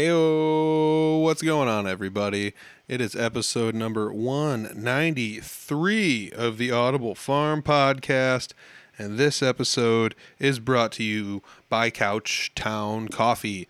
[0.00, 2.54] Hey, what's going on, everybody?
[2.86, 8.52] It is episode number 193 of the Audible Farm Podcast,
[8.96, 13.66] and this episode is brought to you by Couchtown Coffee.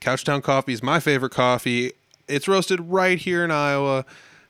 [0.00, 1.92] Couchtown Coffee is my favorite coffee.
[2.26, 4.04] It's roasted right here in Iowa,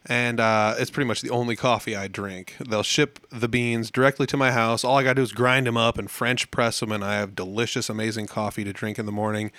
[0.06, 2.56] and uh, it's pretty much the only coffee I drink.
[2.58, 4.84] They'll ship the beans directly to my house.
[4.84, 7.16] All I got to do is grind them up and French press them, and I
[7.16, 9.50] have delicious, amazing coffee to drink in the morning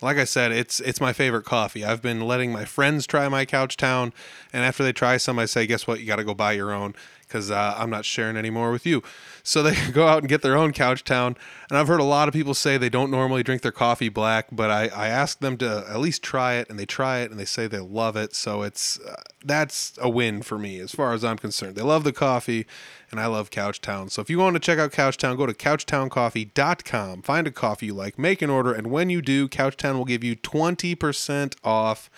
[0.00, 1.84] like I said, it's it's my favorite coffee.
[1.84, 4.12] I've been letting my friends try my Couchtown,
[4.52, 6.00] and after they try some, I say, "Guess what?
[6.00, 6.94] You got to go buy your own
[7.28, 9.02] because uh, I'm not sharing anymore with you."
[9.42, 11.36] So they go out and get their own Couchtown,
[11.68, 14.46] and I've heard a lot of people say they don't normally drink their coffee black,
[14.50, 17.38] but I I ask them to at least try it, and they try it, and
[17.38, 18.34] they say they love it.
[18.34, 21.76] So it's uh, that's a win for me as far as I'm concerned.
[21.76, 22.66] They love the coffee
[23.10, 24.10] and I love Couchtown.
[24.10, 27.94] So if you want to check out Couchtown, go to couchtowncoffee.com, find a coffee you
[27.94, 32.10] like, make an order, and when you do, Couchtown will give you 20% off.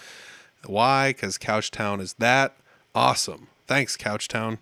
[0.66, 1.10] Why?
[1.10, 2.56] Because Couchtown is that
[2.94, 3.48] awesome.
[3.66, 4.58] Thanks, Couchtown.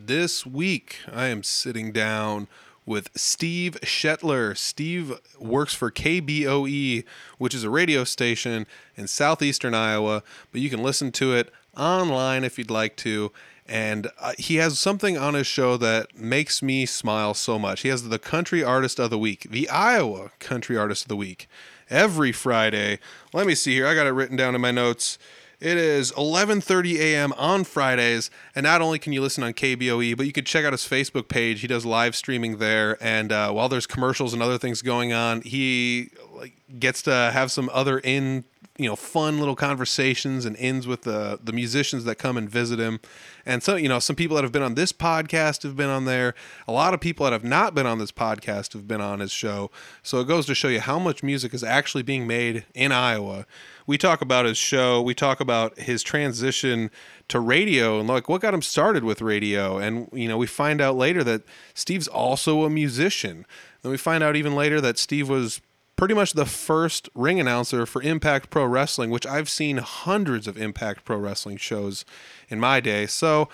[0.00, 2.46] This week, I am sitting down
[2.86, 4.56] with Steve Shetler.
[4.56, 7.02] Steve works for KBOE,
[7.38, 12.44] which is a radio station in southeastern Iowa, but you can listen to it online
[12.44, 13.32] if you'd like to
[13.68, 17.82] and uh, he has something on his show that makes me smile so much.
[17.82, 21.46] He has the Country Artist of the Week, the Iowa Country Artist of the Week,
[21.90, 22.98] every Friday.
[23.34, 23.86] Let me see here.
[23.86, 25.18] I got it written down in my notes.
[25.60, 27.32] It is 11:30 a.m.
[27.32, 30.72] on Fridays, and not only can you listen on KBOE, but you can check out
[30.72, 31.62] his Facebook page.
[31.62, 35.40] He does live streaming there, and uh, while there's commercials and other things going on,
[35.40, 38.44] he like gets to have some other in
[38.78, 42.78] you know fun little conversations and ends with the the musicians that come and visit
[42.78, 43.00] him
[43.44, 46.04] and so you know some people that have been on this podcast have been on
[46.04, 46.32] there
[46.68, 49.32] a lot of people that have not been on this podcast have been on his
[49.32, 49.68] show
[50.04, 53.44] so it goes to show you how much music is actually being made in iowa
[53.88, 56.90] we talk about his show we talk about his transition
[57.26, 60.80] to radio and like what got him started with radio and you know we find
[60.80, 61.42] out later that
[61.74, 63.44] steve's also a musician
[63.82, 65.60] and we find out even later that steve was
[65.96, 70.56] pretty much the first ring announcer for Impact Pro Wrestling, which I've seen hundreds of
[70.56, 72.04] Impact Pro Wrestling shows
[72.48, 73.06] in my day.
[73.06, 73.48] So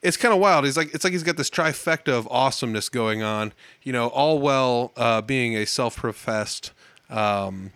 [0.00, 0.64] it's kind of wild.
[0.64, 3.52] He's like it's like he's got this trifecta of awesomeness going on.
[3.82, 6.72] You know, all well uh, being a self-professed
[7.10, 7.72] um,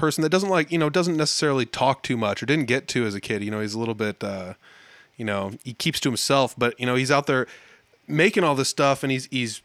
[0.00, 3.04] person that doesn't like you know doesn't necessarily talk too much or didn't get to
[3.04, 3.44] as a kid.
[3.44, 4.54] You know, he's a little bit uh,
[5.16, 7.46] you know he keeps to himself, but you know he's out there
[8.08, 9.62] making all this stuff and he's he's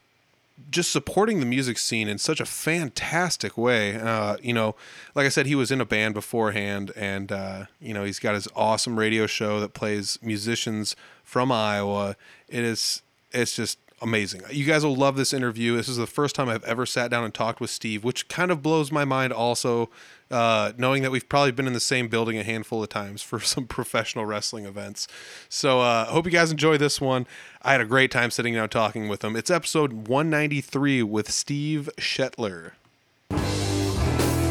[0.69, 3.95] just supporting the music scene in such a fantastic way.
[3.95, 4.75] Uh, you know,
[5.13, 8.35] like I said, he was in a band beforehand, and uh, you know he's got
[8.35, 12.15] his awesome radio show that plays musicians from Iowa.
[12.47, 14.41] It is it's just amazing.
[14.51, 15.75] You guys will love this interview.
[15.75, 18.51] This is the first time I've ever sat down and talked with Steve, which kind
[18.51, 19.33] of blows my mind.
[19.33, 19.89] Also,
[20.29, 23.39] uh, knowing that we've probably been in the same building a handful of times for
[23.41, 25.07] some professional wrestling events.
[25.49, 27.27] So, I uh, hope you guys enjoy this one.
[27.61, 29.35] I had a great time sitting down talking with him.
[29.35, 32.71] It's episode 193 with Steve Shetler.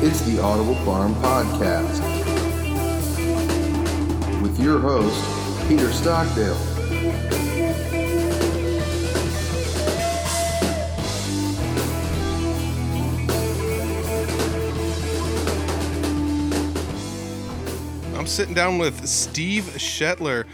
[0.01, 2.03] It's the Audible Farm Podcast
[4.43, 6.74] with your host, Peter Stockdale.
[18.25, 20.47] I'm sitting down with Steve Shetler.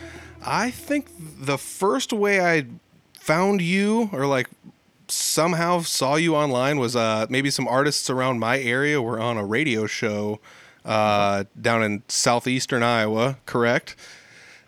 [0.45, 2.67] I think the first way I
[3.13, 4.49] found you or like
[5.07, 9.47] somehow saw you online was uh, maybe some artists around my area were on a
[9.47, 10.41] radio show
[10.85, 13.95] uh, down in southeastern Iowa, correct?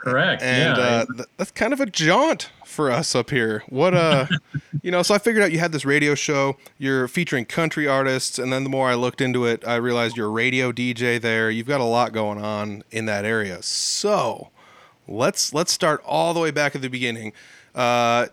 [0.02, 0.42] Correct.
[0.42, 0.82] And yeah.
[0.82, 3.62] uh, th- that's kind of a jaunt for us up here.
[3.68, 4.26] What uh
[4.82, 8.36] you know, so I figured out you had this radio show, you're featuring country artists,
[8.38, 11.50] and then the more I looked into it, I realized you're a radio DJ there.
[11.50, 13.62] You've got a lot going on in that area.
[13.62, 14.50] So
[15.06, 17.32] let's let's start all the way back at the beginning.
[17.72, 18.26] Uh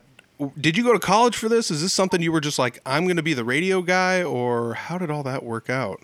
[0.59, 1.69] did you go to college for this?
[1.69, 4.73] Is this something you were just like, I'm going to be the radio guy, or
[4.73, 6.01] how did all that work out?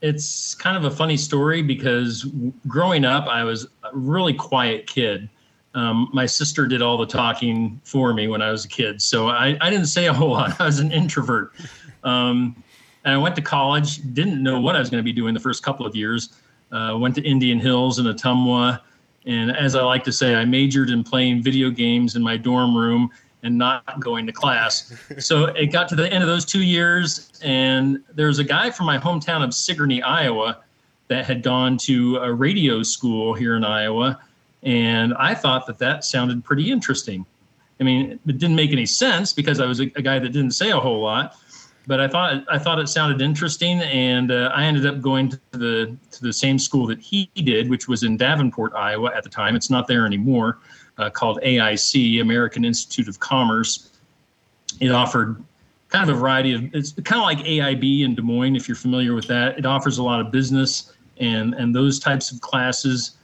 [0.00, 2.26] It's kind of a funny story because
[2.66, 5.28] growing up, I was a really quiet kid.
[5.74, 9.02] Um, my sister did all the talking for me when I was a kid.
[9.02, 10.60] So I, I didn't say a whole lot.
[10.60, 11.52] I was an introvert.
[12.04, 12.62] Um,
[13.04, 15.40] and I went to college, didn't know what I was going to be doing the
[15.40, 16.30] first couple of years.
[16.70, 18.80] Uh, went to Indian Hills and Ottumwa.
[19.26, 22.76] And as I like to say, I majored in playing video games in my dorm
[22.76, 23.10] room
[23.42, 24.92] and not going to class.
[25.18, 28.86] so it got to the end of those two years, and there's a guy from
[28.86, 30.58] my hometown of Sigourney, Iowa,
[31.08, 34.20] that had gone to a radio school here in Iowa
[34.62, 37.24] and I thought that that sounded pretty interesting.
[37.80, 40.52] I mean, it didn't make any sense because I was a, a guy that didn't
[40.52, 41.36] say a whole lot.
[41.86, 45.40] but I thought I thought it sounded interesting, and uh, I ended up going to
[45.52, 49.30] the to the same school that he did, which was in Davenport, Iowa at the
[49.30, 49.54] time.
[49.54, 50.58] It's not there anymore,
[50.98, 53.90] uh, called AIC, American Institute of Commerce.
[54.80, 55.42] It offered
[55.88, 58.76] kind of a variety of it's kind of like AIB in Des Moines, if you're
[58.76, 59.58] familiar with that.
[59.58, 63.16] It offers a lot of business and and those types of classes,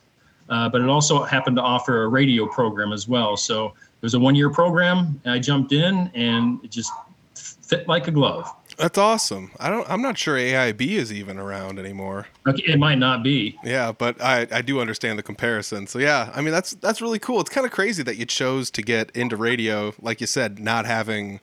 [0.49, 3.37] uh, but it also happened to offer a radio program as well.
[3.37, 5.21] So it was a one year program.
[5.25, 6.93] I jumped in, and it just
[7.35, 8.50] fit like a glove.
[8.76, 9.53] That's awesome.
[9.61, 9.88] I don't.
[9.88, 12.26] I'm not sure AIB is even around anymore.
[12.47, 13.59] Okay, it might not be.
[13.62, 15.87] Yeah, but I I do understand the comparison.
[15.87, 17.41] So yeah, I mean that's that's really cool.
[17.41, 20.87] It's kind of crazy that you chose to get into radio, like you said, not
[20.87, 21.41] having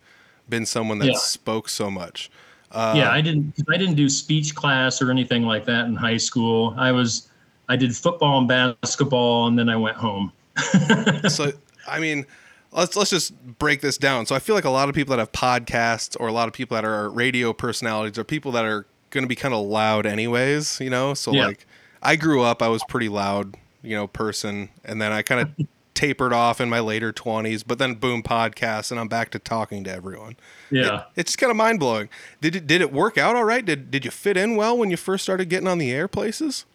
[0.49, 1.17] been someone that Yeah.
[1.17, 2.29] spoke so much.
[2.71, 3.53] Uh, yeah, I didn't.
[3.71, 6.73] I didn't do speech class or anything like that in high school.
[6.77, 7.29] I was.
[7.69, 10.33] I did football and basketball, and then I went home.
[11.29, 11.51] so
[11.87, 12.25] I mean,
[12.71, 14.25] let's let's just break this down.
[14.25, 16.53] So I feel like a lot of people that have podcasts or a lot of
[16.53, 20.05] people that are radio personalities are people that are going to be kind of loud
[20.05, 21.13] anyways, you know?
[21.13, 21.47] So Yeah.
[21.47, 21.65] like
[22.01, 25.67] I grew up I was pretty loud, you know, person and then I kind of
[25.93, 29.83] tapered off in my later 20s, but then boom podcast and I'm back to talking
[29.83, 30.37] to everyone.
[30.71, 31.03] Yeah.
[31.17, 32.07] It's kind of mind-blowing.
[32.39, 33.65] Did it did it work out all right?
[33.65, 36.65] Did did you fit in well when you first started getting on the air places?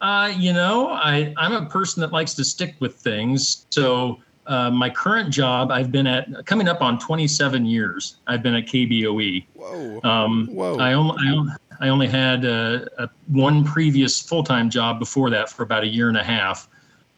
[0.00, 3.66] Uh, you know, I, I'm a person that likes to stick with things.
[3.70, 8.16] So uh, my current job, I've been at coming up on 27 years.
[8.26, 9.46] I've been at KBOE.
[9.54, 10.00] Whoa.
[10.02, 10.78] Um, Whoa.
[10.78, 15.30] I only I, on- I only had uh, a, one previous full time job before
[15.30, 16.68] that for about a year and a half.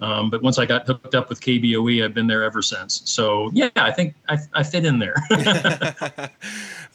[0.01, 3.03] Um, but once I got hooked up with KBOE, I've been there ever since.
[3.05, 5.15] So yeah, I think I, I fit in there.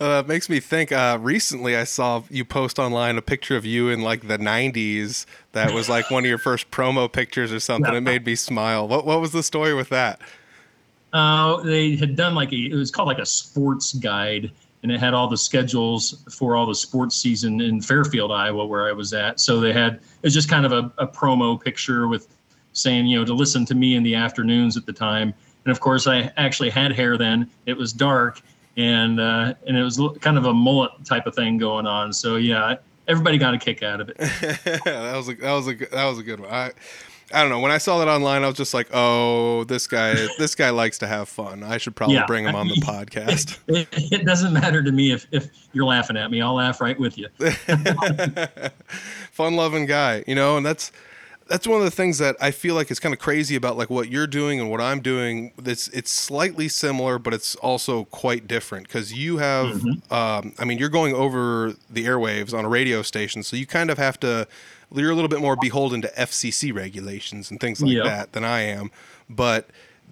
[0.02, 0.94] Uh, it makes me think.
[0.94, 5.26] Uh, recently, I saw you post online a picture of you in like the '90s.
[5.52, 7.94] That was like one of your first promo pictures or something.
[7.94, 8.88] It made me smile.
[8.88, 10.22] What What was the story with that?
[11.12, 14.52] Uh, they had done like a, it was called like a sports guide,
[14.84, 18.88] and it had all the schedules for all the sports season in Fairfield, Iowa, where
[18.88, 19.42] I was at.
[19.42, 22.30] So they had it was just kind of a, a promo picture with
[22.74, 25.34] saying, you know, to listen to me in the afternoons at the time.
[25.66, 27.50] And of course, I actually had hair then.
[27.66, 28.42] It was dark,
[28.78, 32.14] and uh, and it was kind of a mullet type of thing going on.
[32.14, 32.76] So yeah,
[33.08, 34.18] everybody got a kick out of it.
[34.20, 36.50] that was a that was a good- that was a good one.
[36.50, 36.72] I
[37.32, 37.60] I don't know.
[37.60, 40.98] When I saw that online, I was just like, oh, this guy this guy likes
[41.00, 41.62] to have fun.
[41.62, 42.26] I should probably Yeah.
[42.26, 43.58] bring him on the podcast.
[43.68, 46.42] It, it doesn't matter to me if if you're laughing at me.
[46.42, 47.28] I'll laugh right with you.
[49.32, 50.92] fun loving guy, you know, and that's
[51.50, 53.90] that's one of the things that I feel like is kind of crazy about like
[53.90, 55.52] what you're doing and what I'm doing.
[55.66, 60.78] It's it's slightly similar, but it's also quite different because you have, um, I mean,
[60.78, 64.48] you're going over the airwaves on a radio station, so you kind of have to.
[64.94, 68.04] You're a little bit more beholden to FCC regulations and things like Yeah.
[68.04, 68.90] that than I am.
[69.30, 69.70] But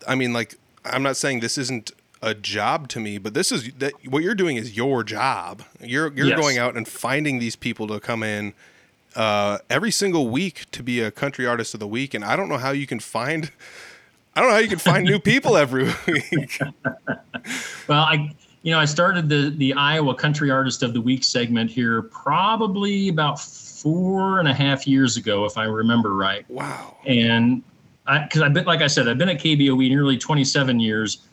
[0.07, 0.56] I mean, like,
[0.86, 1.92] I'm not saying this isn't
[2.22, 5.63] a job to me, but this is that what you're doing is your job.
[5.81, 6.39] You're you're Yes.
[6.39, 8.54] going out and finding these people to come in
[9.18, 12.48] uh, every single week to be a country artist of the week, and I don't
[12.48, 13.52] know how you can find.
[14.36, 16.60] I don't know how you can find new people every week.
[17.88, 18.31] Well, I
[18.62, 23.10] you know I started the the Iowa Country Artist of the Week segment here probably
[23.10, 26.48] about four and a half years ago, if I remember right.
[26.50, 26.98] wow.
[27.08, 27.63] And
[28.06, 31.25] I because I've been like I said, I've been at KBOE nearly 27 years,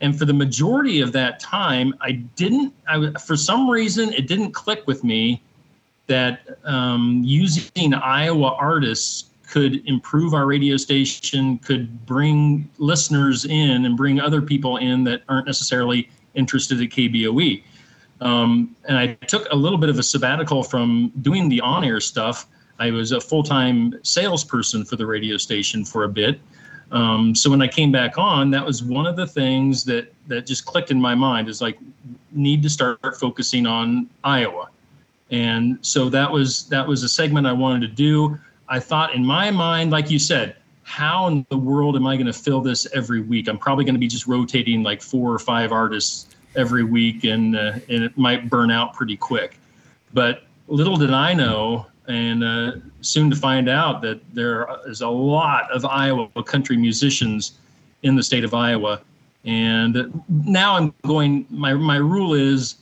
[0.00, 4.52] and for the majority of that time, I didn't, I, for some reason it didn't
[4.52, 5.42] click with me
[6.06, 13.96] that um, using Iowa artists could improve our radio station, could bring listeners in and
[13.96, 17.62] bring other people in that aren't necessarily interested at KBOE.
[18.20, 22.00] Um, and I took a little bit of a sabbatical from doing the on air
[22.00, 22.46] stuff.
[22.78, 26.40] I was a full time salesperson for the radio station for a bit.
[26.92, 30.46] Um, so when I came back on, that was one of the things that, that
[30.46, 31.78] just clicked in my mind is like,
[32.32, 34.68] need to start focusing on Iowa
[35.30, 38.38] and so that was that was a segment I wanted to do.
[38.68, 42.26] I thought in my mind, like you said, how in the world am I going
[42.26, 43.48] to fill this every week?
[43.48, 47.56] I'm probably going to be just rotating like four or five artists every week, and
[47.56, 49.58] uh, and it might burn out pretty quick.
[50.14, 55.08] But little did I know, and uh, soon to find out that there is a
[55.08, 57.58] lot of Iowa country musicians
[58.02, 59.00] in the state of Iowa.
[59.44, 61.46] And now I'm going.
[61.50, 62.76] My my rule is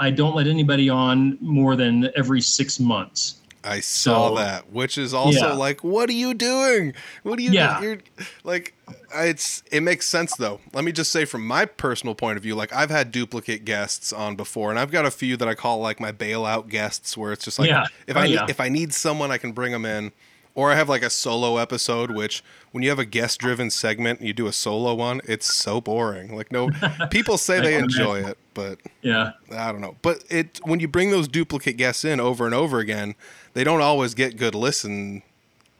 [0.00, 3.36] I don't let anybody on more than every six months.
[3.62, 5.52] I saw So- that, which is also Yeah.
[5.52, 6.94] like, what are you doing?
[7.22, 7.50] What are you?
[7.50, 7.78] Yeah.
[7.82, 7.98] You're
[8.42, 8.72] like,
[9.14, 10.60] it's it makes sense though.
[10.72, 14.14] Let me just say from my personal point of view, like I've had duplicate guests
[14.14, 17.32] on before, and I've got a few that I call like my bailout guests, where
[17.32, 17.84] it's just like Yeah.
[18.06, 18.46] if Oh, I need, yeah.
[18.48, 20.12] if I need someone, I can bring them in.
[20.54, 22.42] Or I have like a solo episode, which
[22.72, 25.80] when you have a guest driven segment and you do a solo one, it's so
[25.80, 26.34] boring.
[26.36, 26.70] Like no
[27.10, 29.32] people say they enjoy it, but Yeah.
[29.52, 29.96] I don't know.
[30.02, 33.14] But it when you bring those duplicate guests in over and over again,
[33.54, 35.22] they don't always get good listen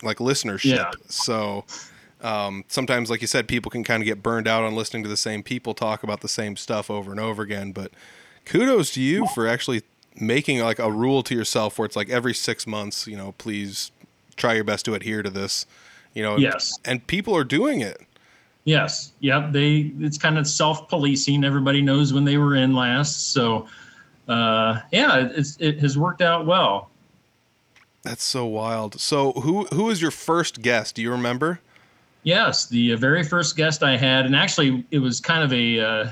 [0.03, 0.77] like listenership.
[0.77, 0.91] Yeah.
[1.09, 1.65] So
[2.23, 5.09] um, sometimes, like you said, people can kind of get burned out on listening to
[5.09, 7.73] the same people talk about the same stuff over and over again.
[7.73, 7.93] But
[8.45, 9.83] kudos to you for actually
[10.17, 13.91] making like a rule to yourself where it's like every six months, you know, please
[14.41, 15.67] try your best to adhere to this.
[16.15, 16.79] You know, Yes.
[16.85, 18.01] and people are doing it.
[18.65, 19.13] Yes.
[19.21, 19.53] Yep.
[19.53, 21.45] They it's kind of self-policing.
[21.45, 23.33] Everybody knows when they were in last.
[23.33, 23.69] So
[24.29, 26.91] uh, yeah, it's, it has worked out well.
[28.03, 29.01] That's so wild.
[29.01, 30.95] So who who was your first guest?
[30.97, 31.61] Do you remember?
[32.23, 35.81] Yes, the uh, very first guest I had, and actually it was kind of a
[35.81, 36.11] uh, uh,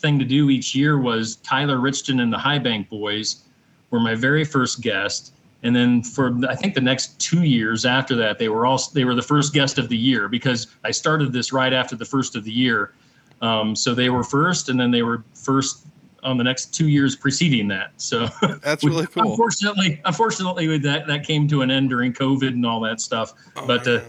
[0.00, 3.42] thing to do each year, was Tyler Richton and the High Bank Boys
[3.90, 5.32] were my very first guest.
[5.62, 9.04] And then for I think the next two years after that, they were all they
[9.04, 12.34] were the first guest of the year because I started this right after the first
[12.34, 12.92] of the year.
[13.40, 15.86] Um, so they were first, and then they were first
[16.22, 17.92] on the next two years preceding that.
[17.96, 18.28] So
[18.62, 19.30] That's really cool.
[19.30, 23.32] Unfortunately, unfortunately, that that came to an end during COVID and all that stuff.
[23.66, 24.00] but uh,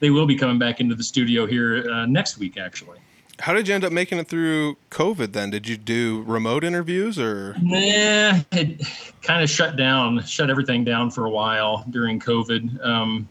[0.00, 2.98] they will be coming back into the studio here uh, next week, actually.
[3.40, 5.50] How did you end up making it through COVID then?
[5.50, 7.56] Did you do remote interviews or?
[7.62, 8.86] Nah, it
[9.22, 12.84] kind of shut down, shut everything down for a while during COVID.
[12.84, 13.26] Um,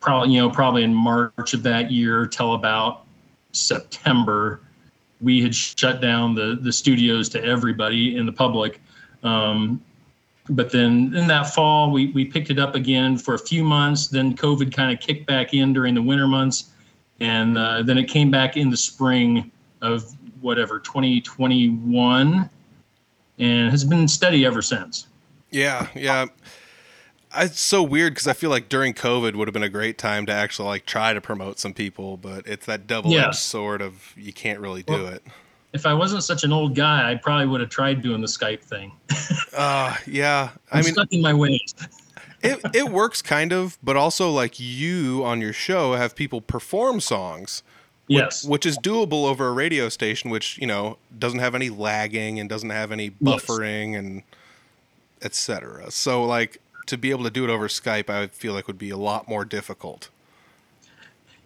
[0.00, 3.04] probably, you know, probably in March of that year till about
[3.52, 4.60] September,
[5.20, 8.80] we had shut down the the studios to everybody in the public.
[9.22, 9.82] Um,
[10.48, 14.08] but then in that fall, we we picked it up again for a few months.
[14.08, 16.71] Then COVID kind of kicked back in during the winter months,
[17.22, 19.50] and uh, then it came back in the spring
[19.80, 22.50] of whatever 2021
[23.38, 25.06] and has been steady ever since
[25.50, 26.26] Yeah, yeah.
[27.34, 29.98] I- It's so weird because I feel like during COVID would have been a great
[29.98, 33.30] time to actually like try to promote some people, but it's that double-edged Yeah.
[33.30, 35.22] sword of you can't really do Well, it.
[35.72, 38.60] if i wasn't such an old guy i probably would have tried doing the skype
[38.60, 38.92] thing
[39.56, 40.50] Uh, yeah.
[40.72, 41.74] i'm I mean, stuck in my ways
[42.42, 47.00] it it works kind of, but also like you on your show have people perform
[47.00, 47.62] songs.
[48.06, 51.70] which- yes which is doable over a radio station, which you know doesn't have any
[51.70, 53.44] lagging and doesn't have any Yes.
[53.44, 54.22] buffering and
[55.22, 55.90] etc.
[55.90, 58.90] So like to be able to do it over Skype, I feel like would be
[58.90, 60.10] a lot more difficult.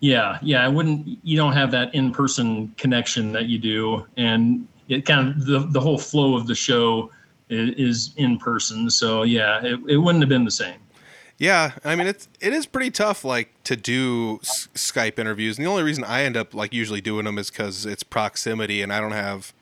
[0.00, 5.06] yeah yeah i wouldn't you don't have that in-person connection that you do and it
[5.06, 7.10] kind of the, the whole flow of the show
[7.48, 10.76] is, is in person so yeah it, it wouldn't have been the same
[11.38, 15.66] Yeah, I mean it's it is pretty tough like to do S- Skype interviews, and
[15.66, 18.92] the only reason I end up like usually doing them is because it's proximity, and
[18.92, 19.52] I don't have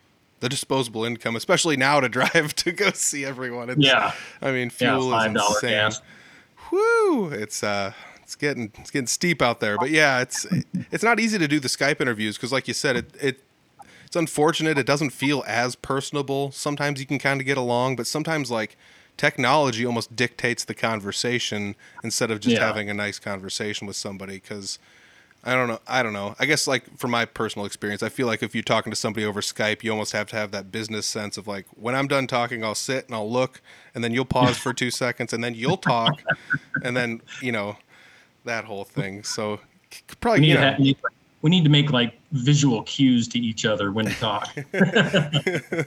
[0.40, 3.71] the disposable income, especially now to drive to go see everyone.
[3.71, 5.71] It's, yeah I mean yeah fuel five is insane.
[5.71, 6.00] gas
[6.71, 7.28] Whoo!
[7.28, 10.47] It's uh, it's getting it's getting steep out there, but yeah, it's
[10.90, 13.40] it's not easy to do the Skype interviews because, like you said, it it
[14.07, 14.78] it's unfortunate.
[14.78, 16.50] It doesn't feel as personable.
[16.52, 18.76] Sometimes you can kind of get along, but sometimes like
[19.16, 22.66] technology almost dictates the conversation instead of just Yeah.
[22.66, 24.35] having a nice conversation with somebody.
[24.35, 24.78] Because
[25.44, 26.35] I don't know, I don't know.
[26.38, 29.26] I guess like from my personal experience, I feel like if you're talking to somebody
[29.26, 32.26] over Skype, you almost have to have that business sense of like when I'm done
[32.26, 33.61] talking, I'll sit and I'll look,
[33.94, 36.23] and then you'll pause for two seconds, and then you'll talk,
[36.83, 37.76] and then you know
[38.44, 39.23] that whole thing.
[39.23, 40.78] So c- we probably need, you to have,
[41.42, 44.54] we need to make like visual cues to each other when to talk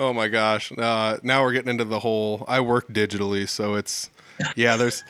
[0.00, 2.44] oh my gosh, uh, now we're getting into the whole.
[2.48, 4.10] I work digitally, so it's
[4.56, 4.76] yeah.
[4.76, 5.04] There's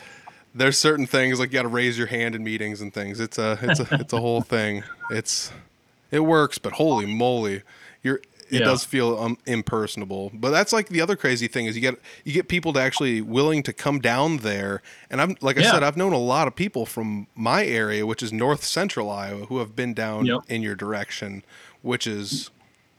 [0.53, 3.19] there's certain things like you got to raise your hand in meetings and things.
[3.19, 4.83] It's a it's a it's a whole thing.
[5.09, 5.51] It's
[6.11, 7.63] it works, but holy moly,
[8.03, 8.65] you're it Yeah.
[8.65, 10.29] does feel um, impersonable.
[10.33, 11.95] But that's like the other crazy thing is you get
[12.25, 14.81] you get people to actually willing to come down there.
[15.09, 15.71] And I'm like I Yeah.
[15.71, 19.45] said, I've known a lot of people from my area, which is north central Iowa,
[19.45, 20.41] who have been down Yep.
[20.49, 21.43] in your direction,
[21.81, 22.49] which is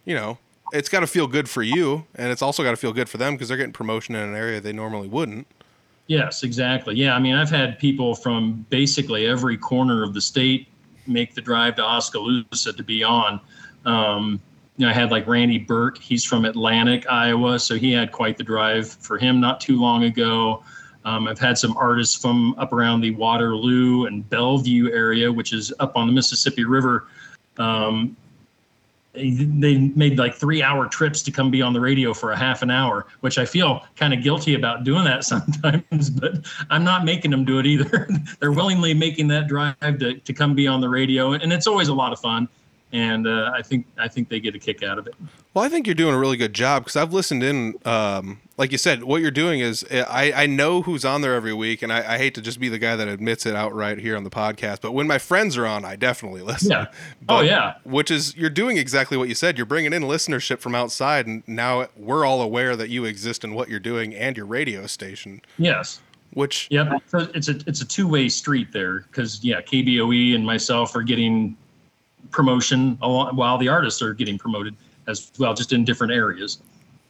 [0.06, 0.38] you know
[0.72, 3.18] it's got to feel good for you, and it's also got to feel good for
[3.18, 5.46] them because they're getting promotion in an area they normally wouldn't.
[6.06, 6.96] Yes, exactly.
[6.96, 10.68] Yeah, I mean, I've had people from basically every corner of the state
[11.06, 13.40] make the drive to Oskaloosa to be on.
[13.84, 14.40] Um,
[14.76, 15.98] you know, I had like Randy Burke.
[15.98, 20.04] He's from Atlantic, Iowa, so he had quite the drive for him not too long
[20.04, 20.64] ago.
[21.04, 25.72] Um, I've had some artists from up around the Waterloo and Bellevue area, which is
[25.80, 27.08] up on the Mississippi River.
[27.58, 28.16] Um,
[29.14, 32.62] they made like three hour trips to come be on the radio for a half
[32.62, 37.04] an hour, which I feel kind of guilty about doing that sometimes, but I'm not
[37.04, 38.08] making them do it either.
[38.40, 41.32] They're willingly making that drive to, to come be on the radio.
[41.32, 42.48] And it's always a lot of fun.
[42.92, 45.14] And uh, I think I think they get a kick out of it.
[45.54, 47.74] Well, I think you're doing a really good job because I've listened in.
[47.84, 51.54] Um, like you said, what you're doing is I, I know who's on there every
[51.54, 54.16] week, and I, I, hate to just be the guy that admits it outright here
[54.16, 54.82] on the podcast.
[54.82, 56.70] But when my friends are on, I definitely listen.
[56.70, 56.86] Yeah.
[57.22, 57.74] But, oh yeah.
[57.84, 59.56] Which is you're doing exactly what you said.
[59.56, 63.54] You're bringing in listenership from outside, and now we're all aware that you exist and
[63.54, 65.40] what you're doing and your radio station.
[65.58, 66.00] Yes.
[66.34, 70.46] Which yeah, so it's a it's a two way street there because yeah, KBOE and
[70.46, 71.58] myself are getting
[72.30, 74.76] promotion while the artists are getting promoted
[75.06, 76.58] as well, just in different areas.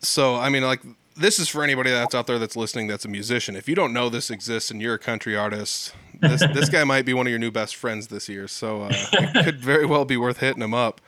[0.01, 0.81] So I mean, like
[1.17, 3.57] this is for anybody that's out there that's listening that's a musician.
[3.57, 7.05] If you don't know this exists and you're a country artist, this this guy might
[7.05, 8.49] be one of your new best friends this year.
[8.49, 11.01] So uh, it could very well be worth hitting him up.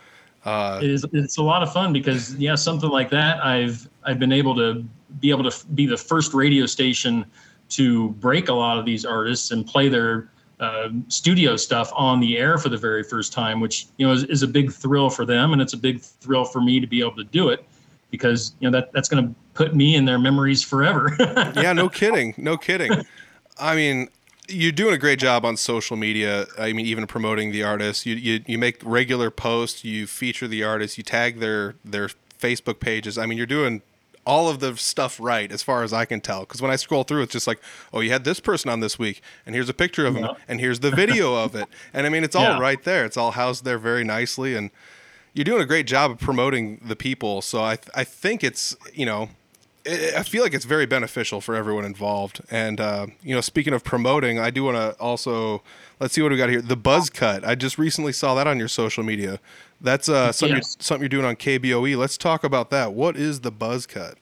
[0.44, 1.06] Uh, it is.
[1.12, 3.42] It's a lot of fun because yeah, something like that.
[3.44, 4.84] I've I've been able to
[5.20, 7.25] be able to be the first radio station
[7.70, 10.28] to break a lot of these artists and play their
[10.61, 14.25] uh, studio stuff on the air for the very first time, which you know is,
[14.25, 17.00] is, a big thrill for them, and it's a big thrill for me to be
[17.00, 17.66] able to do it
[18.11, 21.14] because you know that that's going to put me in their memories forever.
[21.56, 22.92] yeah, no kidding, no kidding.
[23.58, 24.08] I mean,
[24.49, 26.46] you're doing a great job on social media.
[26.58, 28.06] I mean, even promoting the artists.
[28.06, 29.84] You you you make regular posts.
[29.84, 30.99] You feature the artists.
[30.99, 33.18] You tag their their Facebook pages.
[33.18, 33.82] I mean, you're doing
[34.26, 36.40] all of the stuff right as far as I can tell.
[36.40, 37.61] Because when I scroll through, it's just like,
[37.93, 40.61] oh, you had this person on this week, and here's a picture of him, and
[40.61, 42.59] here's the video of it, and I mean, it's all yeah.
[42.59, 43.04] right there.
[43.04, 44.71] It's all housed there very nicely, and
[45.35, 47.43] you're doing a great job of promoting the people.
[47.43, 49.31] So I th- I think it's you know.
[49.87, 52.40] I feel like it's very beneficial for everyone involved.
[52.50, 55.62] And uh, you know, speaking of promoting, I do want to also
[56.00, 56.62] let's see what we got here.
[56.62, 57.47] The buzz cut.
[57.47, 59.40] I just recently saw that on your social media.
[59.81, 60.76] That's uh, something, yes.
[60.78, 61.97] you're, something you're doing on KBOE.
[61.97, 62.95] Let's talk about that.
[62.95, 64.16] What is the buzz cut?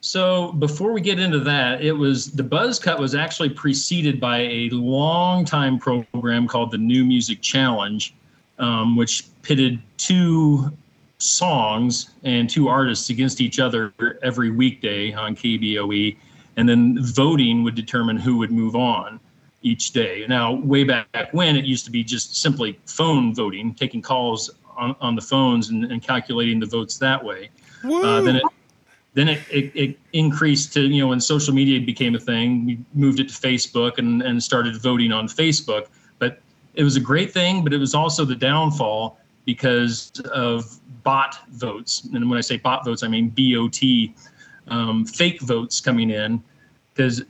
[0.00, 4.38] So before we get into that, it was the buzz cut was actually preceded by
[4.38, 8.14] a long time program called the New Music Challenge,
[8.58, 10.72] um, which pitted two
[11.18, 16.16] songs and two artists against each other every weekday on KBOE,
[16.56, 19.20] and then voting would determine who would move on
[19.62, 20.24] each day.
[20.28, 24.96] Now, way back when, it used to be just simply phone voting, taking calls on,
[25.00, 27.50] on the phones and, and calculating the votes that way.
[27.84, 28.42] Uh, then it
[29.14, 32.78] then it, it, it, increased to you know when social media became a thing we
[32.94, 35.86] moved it to facebook and, and started voting on facebook
[36.18, 36.40] but
[36.74, 42.08] it was a great thing but it was also the downfall because of bot votes
[42.12, 44.14] and when i say bot votes i mean bot
[44.68, 46.42] um, fake votes coming in
[46.94, 47.22] because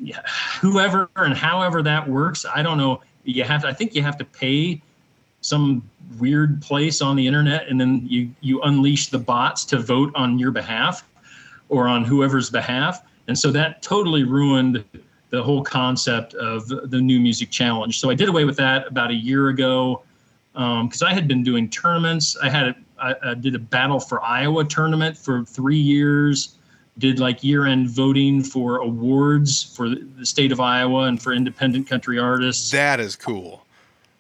[0.61, 3.01] whoever and however that works i don't know.
[3.25, 4.81] You have to, i think you have to pay
[5.40, 10.12] some weird place on the internet and then you you unleash the bots to vote
[10.14, 11.05] on your behalf
[11.68, 13.03] or on whoever's behalf.
[13.29, 14.85] And so that totally ruined
[15.31, 18.01] the whole concept of the new music challenge.
[18.01, 20.03] So i did away with that about a year ago
[20.53, 22.37] because um, i had been doing tournaments.
[22.42, 26.57] I had I, I did a battle for iowa tournament for three years
[27.01, 32.19] did like year-end voting for awards for the state of iowa and for independent country
[32.19, 33.67] artists that is cool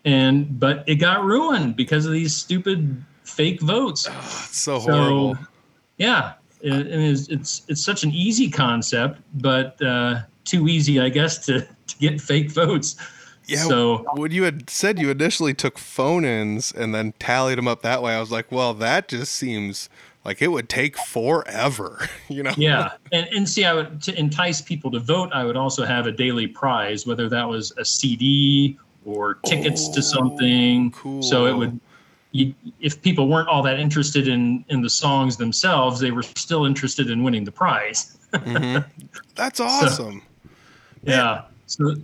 [0.04, 4.06] and but it got ruined because of these stupid fake votes.
[4.08, 5.34] Oh, it's so horrible.
[5.34, 5.40] So,
[5.98, 11.44] yeah, it, it's, it's it's such an easy concept, but uh, too easy, I guess,
[11.46, 12.96] to to get fake votes.
[13.46, 13.64] Yeah.
[13.64, 18.00] So when you had said you initially took phone-ins and then tallied them up that
[18.00, 19.88] way, I was like, well, that just seems
[20.24, 22.54] like it would take forever, you know?
[22.56, 22.92] Yeah.
[23.12, 26.12] And, and see, I would, to entice people to vote, I would also have a
[26.12, 30.90] daily prize, whether that was a CD or tickets oh, to something.
[30.92, 31.22] Cool.
[31.22, 31.80] So it would,
[32.32, 36.64] you, if people weren't all that interested in in the songs themselves, they were still
[36.64, 38.18] interested in winning the prize.
[38.32, 38.88] mm-hmm.
[39.34, 40.20] That's awesome.
[40.20, 40.50] So,
[41.02, 41.42] yeah.
[41.66, 41.94] So,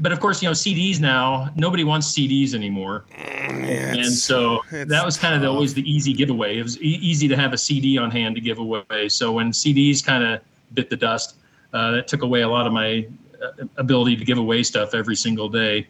[0.00, 5.04] but of course, you know, CDs now nobody wants CDs anymore, mm, and so that
[5.04, 6.58] was kind of the, always the easy giveaway.
[6.58, 9.08] It was e- easy to have a CD on hand to give away.
[9.08, 10.40] So when CDs kind of
[10.74, 11.36] bit the dust,
[11.72, 13.06] uh, that took away a lot of my
[13.42, 15.86] uh, ability to give away stuff every single day.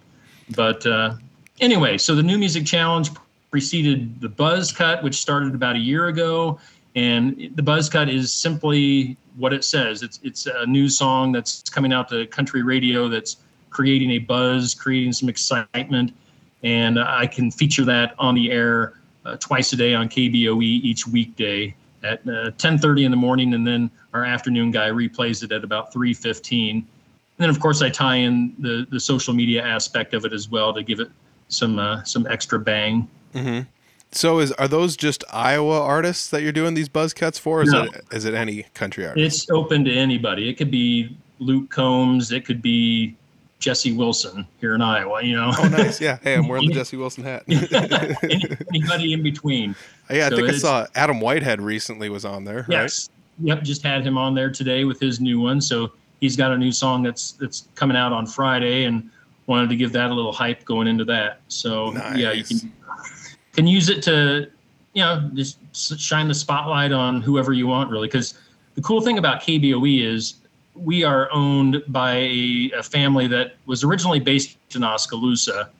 [0.55, 1.14] But uh,
[1.61, 3.11] anyway, so the New Music Challenge
[3.51, 6.59] preceded the Buzz Cut, which started about a year ago.
[6.97, 10.03] And the Buzz Cut is simply what it says.
[10.03, 13.37] It's it's a new song that's coming out to country radio that's
[13.75, 16.15] creating a buzz, creating some excitement,
[16.63, 18.95] and I can feature that on the air
[19.27, 23.67] uh, twice a day on KBOE each weekday at 10:30 uh, in the morning, and
[23.67, 26.85] then our afternoon guy replays it at about 3:15 And
[27.39, 30.73] then of course I tie in the the social media aspect of it as well
[30.73, 31.11] to give it
[31.49, 33.09] some uh, some extra bang.
[33.35, 33.69] Mm-hmm.
[34.13, 37.63] So is are those just Iowa artists that you're doing these buzz cuts for?
[37.63, 37.85] Is no.
[37.85, 39.43] it is it any country artist?
[39.43, 40.49] It's open to anybody.
[40.49, 42.31] It could be Luke Combs.
[42.31, 43.17] It could be
[43.64, 45.22] Jesse Wilson here in Iowa.
[45.22, 45.98] You know, Oh, nice.
[45.98, 46.18] Yeah.
[46.22, 47.44] Hey, I'm wearing the Jesse Wilson hat.
[48.70, 49.74] anybody in between.
[50.11, 52.66] Yeah, I So think I saw Adam Whitehead recently was on there.
[52.68, 52.83] Right?
[52.83, 53.09] Yes.
[53.40, 53.62] Yep.
[53.62, 55.62] Just had him on there today with his new one.
[55.62, 59.11] So he's got a new song that's that's coming out on Friday, and
[59.46, 61.40] wanted to give that a little hype going into that.
[61.48, 62.70] So yeah, you can
[63.55, 64.50] can use it to
[64.92, 65.59] you know just
[65.98, 68.35] shine the spotlight on whoever you want really because
[68.74, 70.35] the cool thing about KBOE is
[70.75, 75.71] we are owned by a, family that was originally based in Oskaloosa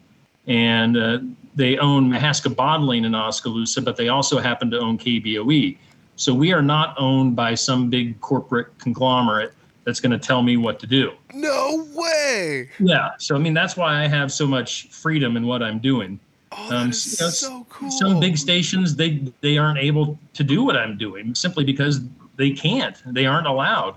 [0.47, 1.19] and uh,
[1.55, 5.79] they own Mahaska Bottling in Oskaloosa, but they also happen to own KBOE.
[6.17, 9.53] So we are not owned by some big corporate conglomerate
[9.85, 11.13] that's going to tell me what to do.
[11.33, 12.71] No way.
[12.79, 13.11] Yeah.
[13.19, 16.19] So I mean that's why I have so much freedom in what I'm doing.
[16.53, 17.91] Oh, Um, you know, so cool.
[17.91, 22.01] Some big stations they they aren't able to do what I'm doing simply because
[22.37, 22.97] they can't.
[23.07, 23.97] They aren't allowed.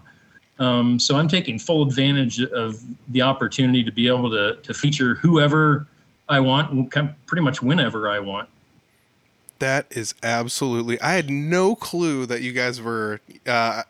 [0.60, 5.16] Um, so I'm taking full advantage of the opportunity to be able to to feature
[5.16, 5.86] whoever
[6.30, 8.50] I want, pretty much whenever I want.
[9.60, 11.00] That is absolutely.
[11.02, 13.20] I had no clue that you guys were.
[13.46, 13.84] Uh,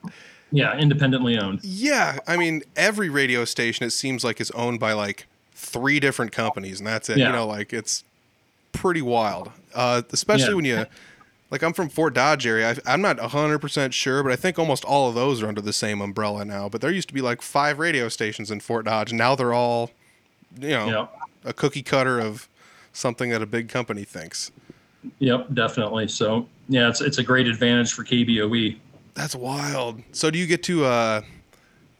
[0.51, 1.59] Yeah, independently owned.
[1.63, 6.31] yeah, I mean, every radio station it seems like is owned by like three different
[6.31, 7.17] companies, and that's it.
[7.17, 7.27] Yeah.
[7.27, 8.03] You know, like it's
[8.71, 9.51] pretty wild.
[9.75, 10.53] Uh, especially Yeah.
[10.53, 10.85] when you,
[11.49, 12.71] like, I'm from Fort Dodge area.
[12.85, 15.61] I, I'm not hundred percent sure, but I think almost all of those are under
[15.61, 16.69] the same umbrella now.
[16.69, 19.91] But there used to be like five radio stations in Fort Dodge, now they're all,
[20.59, 21.11] you know, Yep.
[21.45, 22.49] a cookie cutter of
[22.93, 24.51] something that a big company thinks.
[25.19, 26.07] Yep, definitely.
[26.07, 28.77] So yeah, it's it's a great advantage for KBOE.
[29.13, 30.01] That's wild.
[30.11, 31.21] So do you get to uh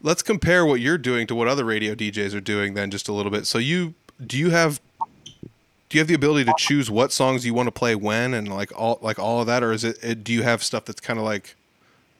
[0.01, 3.13] let's compare what you're doing to what other radio DJs are doing then just a
[3.13, 3.47] little bit.
[3.47, 3.93] So you
[4.25, 4.81] do you have
[5.89, 8.47] do you have the ability to choose what songs you want to play when and
[8.47, 11.00] like all like all of that or is it, it do you have stuff that's
[11.00, 11.56] kind of like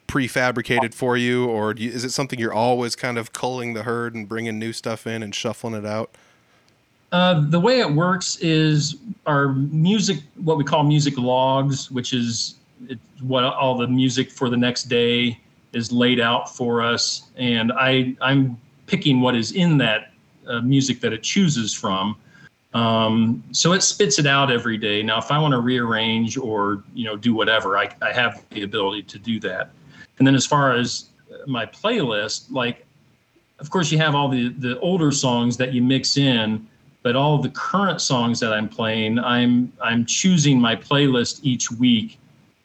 [0.06, 4.14] prefabricated for you or you, is it something you're always kind of culling the herd
[4.14, 6.10] and bringing new stuff in and shuffling it out?
[7.12, 12.56] Uh, the way it works is our music, what we call music logs, which is
[13.20, 15.38] what all the music for the next day
[15.72, 20.12] is laid out for us, and I I'm picking what is in that
[20.46, 22.16] uh, music that it chooses from.
[22.74, 25.02] Um, so it spits it out every day.
[25.02, 28.62] Now, if I want to rearrange or you know do whatever, I, I have the
[28.62, 29.70] ability to do that.
[30.18, 31.06] And then as far as
[31.46, 32.84] my playlist, like
[33.58, 36.66] of course you have all the the older songs that you mix in
[37.02, 42.18] but all the current songs that I'm playing, I'm I'm choosing my playlist each week,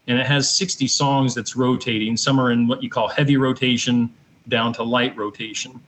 [0.07, 2.17] and it has 60 songs that's rotating.
[2.17, 4.13] Some are in what you call heavy rotation,
[4.49, 5.79] down to light rotation.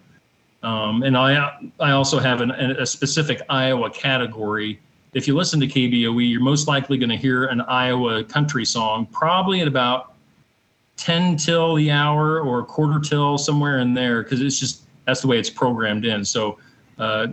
[0.65, 4.79] Um, and I I also have an, a specific Iowa category.
[5.13, 9.05] If you listen to KBOE, you're most likely going to hear an Iowa country song,
[9.05, 10.15] probably at about
[10.97, 15.27] 10 till the hour or quarter till somewhere in there, because it's just that's the
[15.27, 16.25] way it's programmed in.
[16.25, 16.59] So.
[16.97, 17.27] Uh,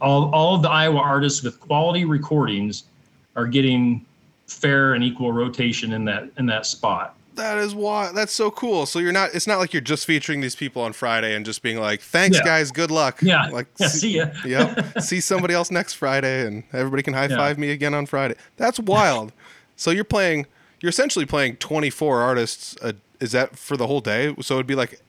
[0.00, 2.84] all, all of the Iowa artists with quality recordings
[3.36, 4.04] are getting
[4.46, 7.16] fair and equal rotation in that in that spot.
[7.38, 8.84] That is why that's so cool.
[8.86, 11.62] So you're not it's not like you're just featuring these people on Friday and just
[11.62, 12.44] being like, "Thanks Yeah.
[12.44, 13.46] guys, good luck." Yeah.
[13.48, 14.26] Like Yeah, see ya.
[14.46, 14.98] yep.
[15.00, 17.36] See somebody else next Friday and everybody can high Yeah.
[17.36, 18.34] five me again on Friday.
[18.56, 19.32] That's wild.
[19.76, 20.46] so you're playing
[20.80, 24.34] you're essentially playing 24 artists a, is that for the whole day?
[24.40, 25.00] So it'd be like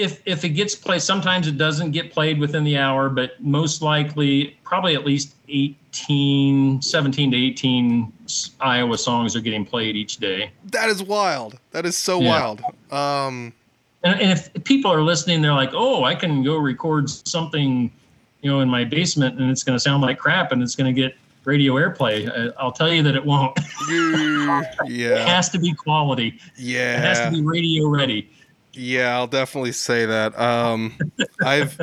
[0.00, 3.82] If if it gets played, sometimes it doesn't get played within the hour, but most
[3.82, 8.12] likely, probably at least 18, 17 to 18
[8.60, 10.50] Iowa songs are getting played each day.
[10.70, 11.58] that is wild.
[11.72, 12.28] That is so Yeah.
[12.30, 12.62] wild.
[12.90, 13.52] Um
[14.02, 17.90] And, and if people are listening, they're like, "Oh, I can go record something,
[18.40, 20.94] you know, in my basement, and it's going to sound like crap, and it's going
[20.94, 23.52] to get radio airplay." Uh, I'll tell you that it won't.
[23.90, 25.26] you- it yeah.
[25.26, 26.38] has to be quality.
[26.56, 26.96] Yeah.
[26.96, 28.30] It has to be radio ready.
[28.72, 30.38] Yeah, I'll definitely say that.
[30.38, 30.96] Um,
[31.44, 31.78] I've.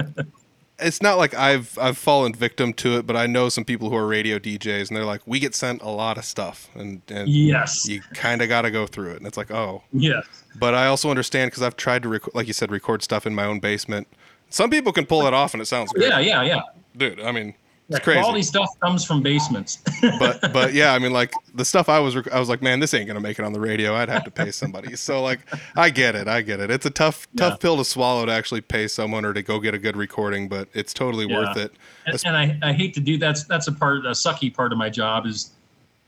[0.79, 3.95] It's not like I've I've fallen victim to it, but I know some people who
[3.95, 7.27] are radio DJs, and they're like, we get sent a lot of stuff, and, and
[7.27, 7.89] Yes.
[7.89, 9.81] you kind of got to go through it, and it's like, oh.
[9.91, 10.23] Yes.
[10.59, 13.33] But I also understand because I've tried to, rec- like you said, record stuff in
[13.33, 14.07] my own basement.
[14.51, 16.61] Some people can pull it off, and it sounds great, Yeah, yeah, yeah.
[16.95, 17.19] dude.
[17.21, 17.55] I mean,
[17.89, 18.19] it's Yeah, crazy.
[18.21, 19.79] Quality stuff comes from basements.
[20.19, 22.79] but but yeah, I mean, like the stuff I was rec- I was like, man,
[22.79, 23.95] this ain't gonna make it on the radio.
[23.95, 24.95] I'd have to pay somebody.
[24.95, 25.39] so like,
[25.75, 26.69] I get it, I get it.
[26.69, 29.73] It's a tough tough pill to swallow to actually pay someone or to go get
[29.73, 31.37] a good recording, but it's totally Yeah.
[31.39, 31.73] worth it.
[32.05, 34.77] and, and I, I hate to do that's that's a part a sucky part of
[34.77, 35.51] my job is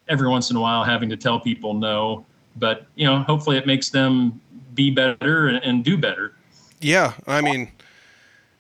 [0.08, 3.68] every once in a while having to tell people no but you know hopefully it
[3.68, 4.42] makes them
[4.74, 6.34] be better and, and do better
[6.82, 7.72] Yeah, I mean,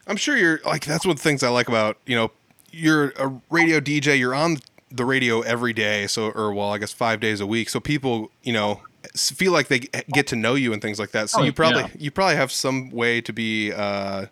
[0.05, 2.31] I'm sure you're like that's one of the things I like about you know
[2.71, 4.17] you're a radio DJ.
[4.19, 4.57] You're on
[4.91, 7.69] the radio every day, so or well, I guess five days a week.
[7.69, 8.81] So people you know
[9.15, 9.79] feel like they
[10.13, 11.29] get to know you and things like that.
[11.29, 11.89] So Oh, you probably yeah.
[11.97, 14.25] you probably have some way to be uh,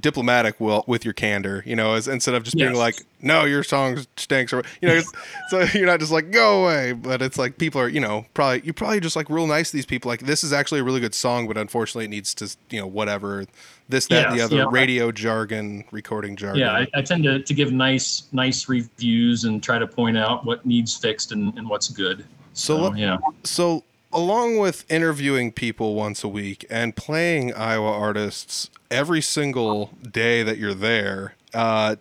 [0.00, 3.62] diplomatic will with your candor, you know, as instead of just being like, no, your
[3.62, 5.00] song stinks, or you know,
[5.48, 8.62] so you're not just like go away, but it's like people are, you know, probably
[8.64, 10.08] you probably just like real nice to these people.
[10.08, 12.86] Like this is actually a really good song, but unfortunately it needs to, you know,
[12.86, 13.46] whatever
[13.88, 14.66] this, that, and the other yeah.
[14.70, 16.60] radio jargon, recording jargon.
[16.60, 20.44] Yeah, I, I tend to, to give nice nice reviews and try to point out
[20.44, 22.24] what needs fixed and, and what's good.
[22.54, 23.18] so So, let- yeah.
[23.44, 23.84] So,
[24.16, 30.56] along with interviewing people once a week and playing Iowa artists every single day that
[30.56, 31.96] you're there, uh,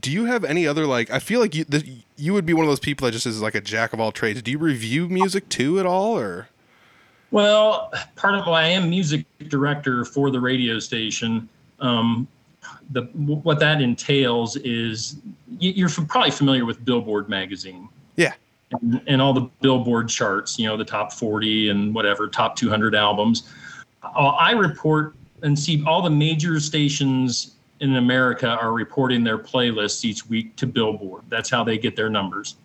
[0.00, 1.10] do you have any other like?
[1.10, 1.84] I feel like you th-
[2.16, 4.12] you would be one of those people that just is like a jack of all
[4.12, 4.40] trades.
[4.42, 6.48] Do you review music too at all, or?
[7.30, 11.48] Well, part of why I am music director for the radio station.
[11.80, 12.26] Um,
[12.90, 15.16] the what that entails is
[15.58, 17.88] you- you're probably familiar with Billboard magazine.
[18.72, 20.58] And, and all the Billboard charts.
[20.58, 23.52] You know, the top 40 and whatever top 200 albums.
[24.02, 30.04] Uh, I report and see all the major stations in America are reporting their playlists
[30.04, 31.24] each week to Billboard.
[31.28, 32.56] That's how they get their numbers.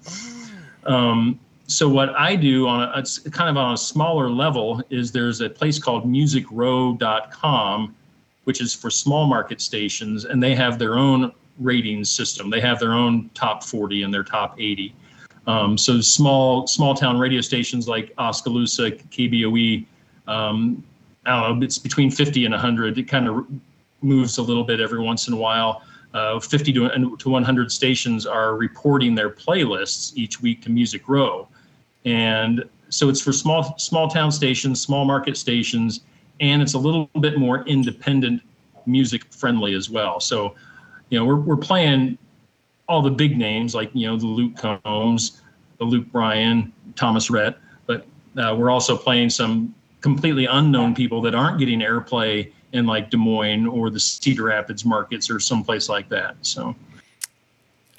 [0.85, 5.11] Um, so what I do on a, it's kind of on a smaller level is
[5.11, 7.95] there's a place called musicrow.com,
[8.43, 12.49] which is for small market stations, and they have their own rating system.
[12.49, 14.93] They have their own top 40 and their top 80.
[15.47, 19.85] Um, so small small town radio stations like Oskaloosa, KBOE,
[20.27, 20.83] um,
[21.25, 22.97] I don't know, it's between 50 and 100.
[22.97, 23.47] It kind of
[24.01, 25.83] moves a little bit every once in a while.
[26.13, 31.47] Uh, 50 to, to 100 stations are reporting their playlists each week to Music Row,
[32.03, 36.01] and so it's for small small town stations, small market stations,
[36.41, 38.41] and it's a little bit more independent
[38.85, 40.19] music friendly as well.
[40.19, 40.55] So,
[41.09, 42.17] you know, we're we're playing
[42.91, 45.41] all the big names like you know the Luke Combs,
[45.79, 48.05] the Luke Bryan, Thomas Rhett, but
[48.37, 53.17] uh, we're also playing some completely unknown people that aren't getting airplay in like Des
[53.17, 56.35] Moines or the Cedar Rapids markets or someplace like that.
[56.41, 56.75] So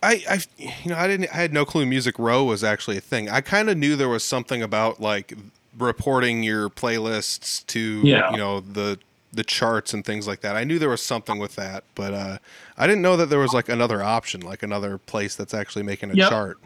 [0.03, 3.01] I, I, you know, I didn't, I had no clue Music Row was actually a
[3.03, 3.29] thing.
[3.31, 5.33] I kind of knew there was something about like
[5.79, 8.31] reporting your playlists to, Yeah.
[8.31, 8.99] you know, the
[9.33, 10.57] the charts and things like that.
[10.57, 12.39] I knew there was something with that, but uh,
[12.77, 16.11] I didn't know that there was like another option, like another place that's actually making
[16.11, 16.29] a Yep.
[16.31, 16.59] chart.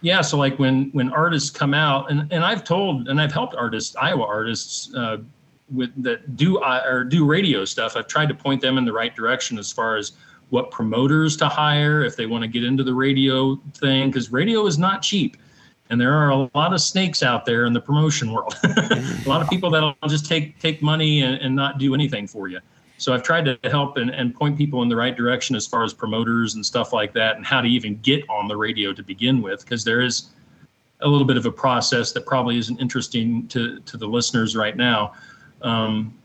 [0.00, 3.54] yeah, so like when when artists come out, and and I've told and I've helped
[3.54, 5.18] artists, Iowa artists, uh,
[5.72, 7.96] with that do I or do radio stuff.
[7.96, 10.12] I've tried to point them in the right direction as far as
[10.50, 14.66] what promoters to hire if they want to get into the radio thing, because radio
[14.66, 15.36] is not cheap.
[15.92, 18.56] And there are a lot of snakes out there in the promotion world.
[18.64, 22.48] a lot of people that'll just take take money and, and not do anything for
[22.48, 22.60] you.
[22.96, 25.84] So I've tried to help and, and point people in the right direction as far
[25.84, 29.02] as promoters and stuff like that and how to even get on the radio to
[29.02, 30.30] begin with, because there is
[31.00, 34.78] a little bit of a process that probably isn't interesting to, to the listeners right
[34.78, 35.12] now.
[35.60, 36.16] Um,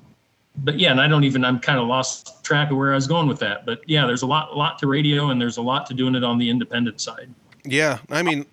[0.64, 3.08] but yeah, and I don't even, I'm kind of lost track of where I was
[3.08, 3.66] going with that.
[3.66, 6.24] But yeah, there's a lot, lot to radio and there's a lot to doing it
[6.24, 7.30] on the independent side.
[7.66, 8.46] Yeah, I mean,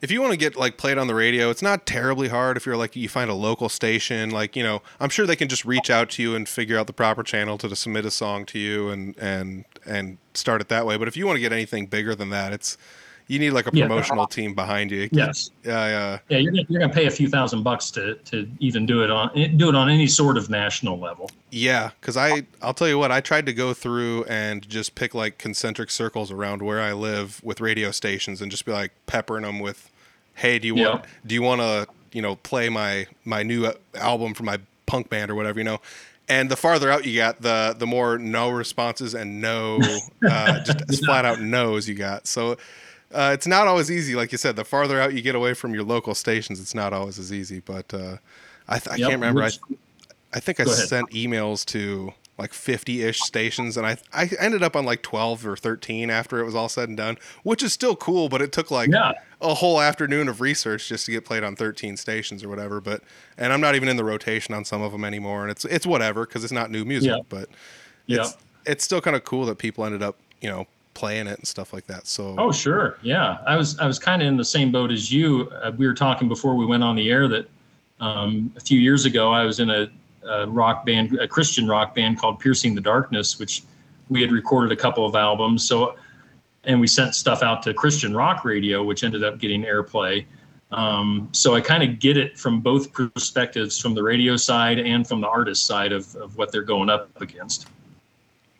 [0.00, 2.56] if you want to get like played on the radio, it's not terribly hard.
[2.56, 5.48] If you're like you find a local station, like you know, I'm sure they can
[5.48, 8.46] just reach out to you and figure out the proper channel to submit a song
[8.46, 10.96] to you and and and start it that way.
[10.96, 12.78] But if you want to get anything bigger than that, it's
[13.30, 13.86] you need like a Yeah.
[13.86, 15.08] promotional team behind you.
[15.12, 15.50] Yes.
[15.64, 16.18] Yeah, yeah.
[16.28, 19.10] Yeah, you're gonna, you're gonna pay a few thousand bucks to to even do it
[19.10, 21.30] on do it on any sort of national level.
[21.50, 25.14] Yeah, because I I'll tell you what I tried to go through and just pick
[25.14, 29.42] like concentric circles around where I live with radio stations and just be like peppering
[29.44, 29.90] them with,
[30.34, 30.88] hey, do you Yeah.
[30.88, 34.58] want do you want to you know play my my new uh, album from my
[34.86, 35.80] punk band or whatever you know.
[36.28, 39.80] And the farther out you got, the the more no responses and no,
[40.28, 42.26] uh, just flat out no's you got.
[42.28, 42.56] So
[43.12, 44.56] uh, it's not always easy, like you said.
[44.56, 47.60] The farther out you get away from your local stations, it's not always as easy.
[47.60, 48.16] But uh,
[48.68, 49.42] I, th- I Yep, can't remember.
[49.42, 49.58] I, which-
[50.32, 54.84] I think I sent emails to like 50-ish stations and I I ended up on
[54.86, 58.28] like 12 or 13 after it was all said and done, which is still cool,
[58.30, 59.12] but it took like Yeah.
[59.42, 63.02] a whole afternoon of research just to get played on 13 stations or whatever, but
[63.36, 65.84] and I'm not even in the rotation on some of them anymore and it's it's
[65.84, 67.22] whatever cuz it's not new music, Yeah.
[67.28, 67.48] but
[68.06, 68.20] Yeah.
[68.22, 70.66] it's it's still kind of cool that people ended up, you know,
[71.00, 72.06] playing it and stuff like that.
[72.06, 72.98] So Oh, sure.
[73.00, 75.50] Yeah, I was I was kind of in the same boat as you.
[75.62, 77.48] Uh, we were talking before we went on the air that
[78.00, 79.88] um, a few years ago I was in a,
[80.28, 83.62] a rock band, a Christian rock band called Piercing the Darkness, which
[84.10, 85.66] we had recorded a couple of albums.
[85.66, 85.96] So,
[86.64, 90.26] and we sent stuff out to Christian rock radio, which ended up getting airplay.
[90.70, 95.08] Um, so I kind of get it from both perspectives, from the radio side and
[95.08, 97.68] from the artist side of, of what they're going up against.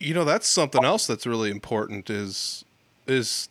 [0.00, 2.64] You know that's something else that's really important is
[3.06, 3.48] is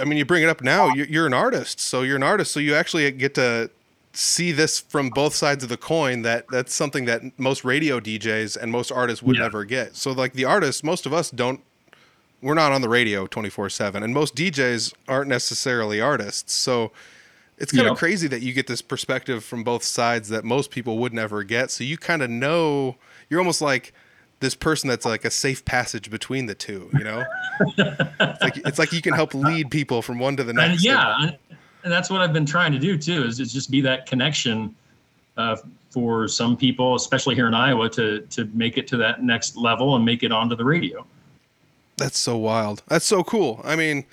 [0.00, 2.52] i mean you bring it up now you're, you're an artist so you're an artist
[2.52, 3.70] so you actually get to
[4.14, 8.58] see this from both sides of the coin that that's something that most radio DJs
[8.58, 9.44] and most artists would Yeah.
[9.44, 9.96] never get.
[9.96, 11.62] So like the artists, most of us don't
[12.42, 16.52] we're not on the radio 24/7 and most DJs aren't necessarily artists.
[16.52, 16.92] So
[17.56, 17.98] it's kind of Yep.
[17.98, 21.70] crazy that you get this perspective from both sides that most people would never get.
[21.70, 22.96] So you kind of know
[23.30, 23.94] you're almost like
[24.42, 27.24] this person that's like a safe passage between the two, you know?
[27.78, 30.72] it's like it's like you can help lead people from one to the next.
[30.72, 31.30] and yeah,
[31.84, 33.24] and, that's what I've been trying to do too.
[33.24, 34.74] Is, is just be that connection
[35.38, 35.56] uh,
[35.90, 39.96] for some people, especially here in Iowa, to to make it to that next level
[39.96, 41.06] and make it onto the radio.
[41.96, 42.82] That's so wild.
[42.88, 43.60] That's so cool.
[43.64, 44.04] I mean,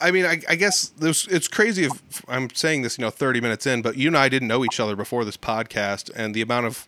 [0.00, 3.66] I mean, I, I guess it's crazy if I'm saying this, you know, 30 minutes
[3.66, 6.66] in, but you and I didn't know each other before this podcast, and the amount
[6.66, 6.86] of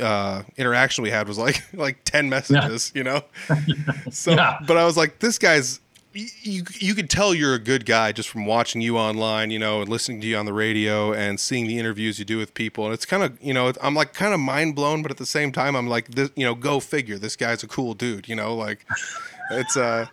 [0.00, 3.22] uh, interaction we had was like like 10 messages, you know.
[4.10, 4.58] so, Yeah.
[4.66, 5.80] but I was like, this guy's
[6.14, 9.80] you you could tell you're a good guy just from watching you online, you know,
[9.82, 12.86] and listening to you on the radio and seeing the interviews you do with people.
[12.86, 15.26] And it's kind of, you know, I'm like kind of mind blown, but at the
[15.26, 17.18] same time, I'm like, this, you know, go figure.
[17.18, 18.84] This guy's a cool dude, you know, like
[19.50, 20.04] it's uh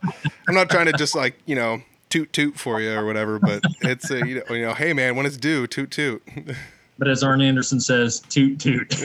[0.48, 3.62] i'm not trying to just like you know toot toot for you or whatever but
[3.82, 6.24] it's a, you know, you know hey man when it's due toot toot
[6.98, 8.94] But as Arn Anderson says, toot toot.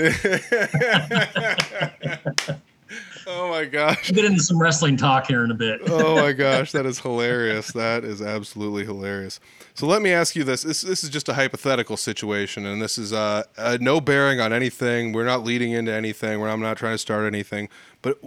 [3.26, 4.10] oh my gosh.
[4.10, 5.80] We'll get into some wrestling talk here in a bit.
[5.88, 7.72] oh my gosh that is hilarious.
[7.72, 9.40] That is absolutely hilarious.
[9.74, 10.62] So let me ask you this.
[10.62, 14.52] This, this is just a hypothetical situation and this is uh, uh no bearing on
[14.52, 15.12] anything.
[15.12, 16.40] We're not leading into anything.
[16.40, 17.68] Where i'm not trying to start anything.
[18.02, 18.18] But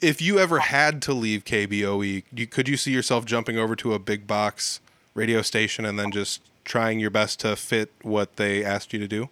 [0.00, 3.94] if you ever had to leave kboe you, could you see yourself jumping over to
[3.94, 4.80] a big box
[5.14, 9.08] radio station and then just trying your best to fit what they asked you to
[9.08, 9.28] do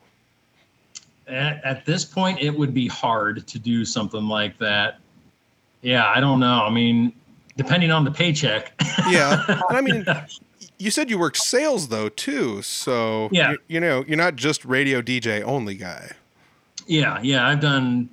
[1.29, 4.99] At, at this point, it would be hard to do something like that.
[5.83, 6.65] Yeah, I don't know.
[6.65, 7.13] I mean,
[7.57, 8.73] depending on the paycheck.
[9.11, 10.05] yeah and i mean
[10.79, 13.51] you said you worked sales though too so Yeah.
[13.53, 16.13] you, you know you're not just radio dj only guy
[16.87, 18.09] Yeah, yeah, I've done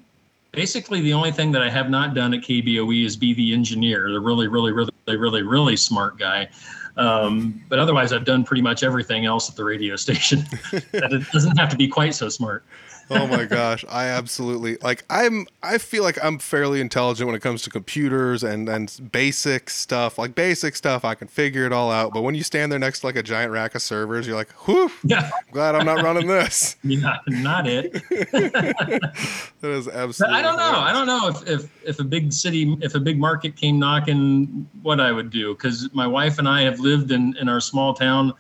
[0.52, 4.12] basically the only thing that I have not done at KBOE is be the engineer,
[4.12, 6.50] the really, really, really, really, really smart guy.
[6.98, 10.40] Um, but otherwise, I've done pretty much everything else at the radio station.
[10.72, 12.64] that it doesn't have to be quite so smart.
[13.10, 17.42] Oh my gosh i absolutely like i'm i feel like i'm fairly intelligent when it
[17.42, 21.92] comes to computers and and basic stuff like basic stuff i can figure it all
[21.92, 24.36] out but when you stand there next to like a giant rack of servers you're
[24.36, 27.94] like whew Yeah, glad i'm not running this yeah, not it.
[28.10, 29.12] that
[29.64, 30.80] is But absolutely I don't know.
[30.80, 34.68] I don't know if, if if a big city, if a big market came knocking,
[34.82, 35.54] what I would do.
[35.54, 38.34] Because my wife and I have lived in in our small town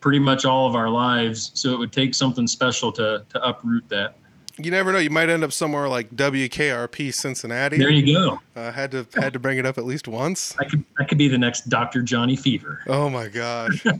[0.00, 3.88] pretty much all of our lives, so it would take something special to to uproot
[3.88, 4.14] that.
[4.58, 8.40] you never know you might end up somewhere like wkrp cincinnati There you go.
[8.56, 11.16] uh, had to had to bring it up at least once I could I could
[11.18, 12.02] be the next Dr.
[12.02, 13.92] Johnny Fever oh my gosh or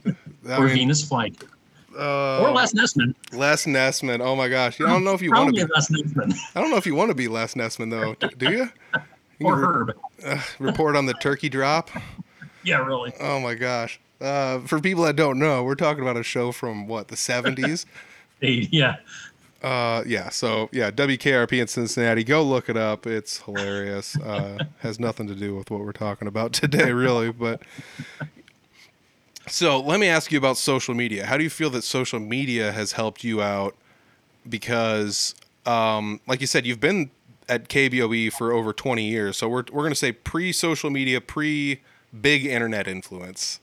[0.66, 1.48] mean, Venus Flytrap
[1.98, 3.14] uh, or Les Nessman.
[3.32, 4.20] Les Nessman.
[4.20, 4.80] Oh my gosh!
[4.80, 5.72] I don't know if you want to be.
[5.74, 8.14] Les Nessman I don't know if you want to be Les Nessman though.
[8.36, 8.70] Do you?
[9.40, 9.96] You or re- Herb.
[10.26, 11.90] uh, report on the turkey drop.
[12.64, 13.12] Yeah, really.
[13.20, 13.98] Oh my gosh!
[14.20, 17.86] Uh, for people that don't know, we're talking about a show from what the seventies.
[18.40, 18.98] Yeah.
[19.64, 20.28] uh, yeah.
[20.28, 22.22] So yeah, WKRP in Cincinnati.
[22.22, 23.04] Go look it up.
[23.04, 24.16] It's hilarious.
[24.16, 27.32] Uh, has nothing to do with what we're talking about today, really.
[27.32, 27.62] But
[29.48, 31.26] so let me ask you about social media.
[31.26, 33.74] How do you feel that social media has helped you out?
[34.48, 35.34] Because,
[35.66, 37.10] um, like you said, you've been
[37.48, 39.36] at KBOE for over 20 years.
[39.36, 41.80] So we're, we're going to say pre social media, pre
[42.20, 43.60] big internet influence.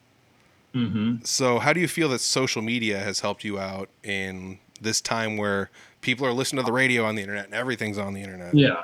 [0.75, 4.99] Hmm So, how do you feel that social media has helped you out in this
[4.99, 5.69] time where
[6.01, 8.53] people are listening to the radio on the internet and everything's on the internet?
[8.53, 8.83] Yeah.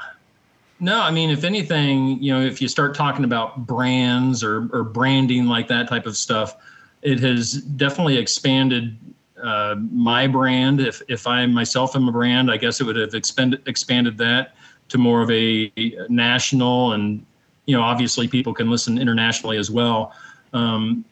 [0.80, 4.84] No, I mean, if anything, you know, if you start talking about brands or, or
[4.84, 6.56] branding like that type of stuff,
[7.02, 8.98] it has definitely expanded
[9.44, 10.80] uh, my brand.
[10.80, 14.56] If if I myself am a brand, I guess it would have expanded expanded that
[14.90, 15.72] to more of a
[16.08, 17.26] national, and
[17.66, 20.14] you know, obviously people can listen internationally as well.
[20.54, 21.04] Um,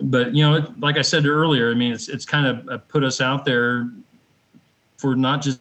[0.00, 3.04] but you know, like I said earlier, I mean, it's it's kind of uh, put
[3.04, 3.90] us out there
[4.96, 5.60] for not just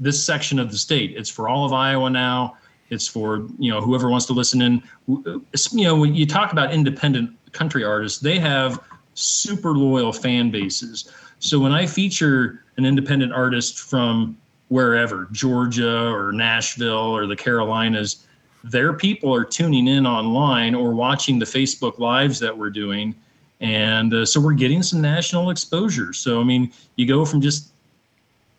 [0.00, 1.14] this section of the state.
[1.16, 2.56] It's for all of Iowa now.
[2.90, 4.82] It's for you know whoever wants to listen in.
[5.06, 8.82] You know, when you talk about independent country artists, they have
[9.14, 11.10] super loyal fan bases.
[11.38, 14.36] So when I feature an independent artist from
[14.68, 18.26] wherever, Georgia or Nashville or the Carolinas,
[18.64, 23.14] their people are tuning in online or watching the Facebook lives that we're doing.
[23.60, 26.12] And uh, so we're getting some national exposure.
[26.12, 27.72] So, I mean, you go from just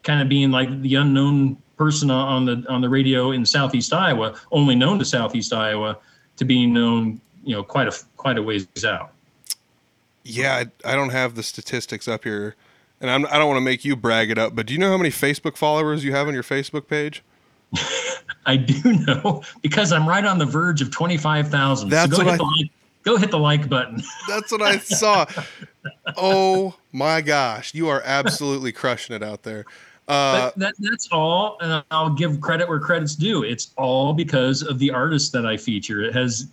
[0.03, 4.35] kind of being like the unknown person on the on the radio in Southeast Iowa,
[4.51, 5.97] only known to Southeast Iowa,
[6.35, 9.11] to being known, you know, quite a quite a ways out.
[10.23, 12.55] Yeah, I, I don't have the statistics up here
[13.01, 14.91] and I'm, I don't want to make you brag it up, but do you know
[14.91, 17.23] how many Facebook followers you have on your Facebook page?
[18.45, 21.89] I do know because I'm right on the verge of 25,000.
[21.89, 22.71] That's so go what hit I- the like,
[23.09, 24.01] go hit the like button.
[24.27, 25.25] That's what I saw.
[26.17, 29.65] oh my gosh, you are absolutely crushing it out there.
[30.07, 33.43] Uh, but that, that's all, and I'll give credit where credit's due.
[33.43, 36.01] It's all because of the artists that I feature.
[36.01, 36.47] It has,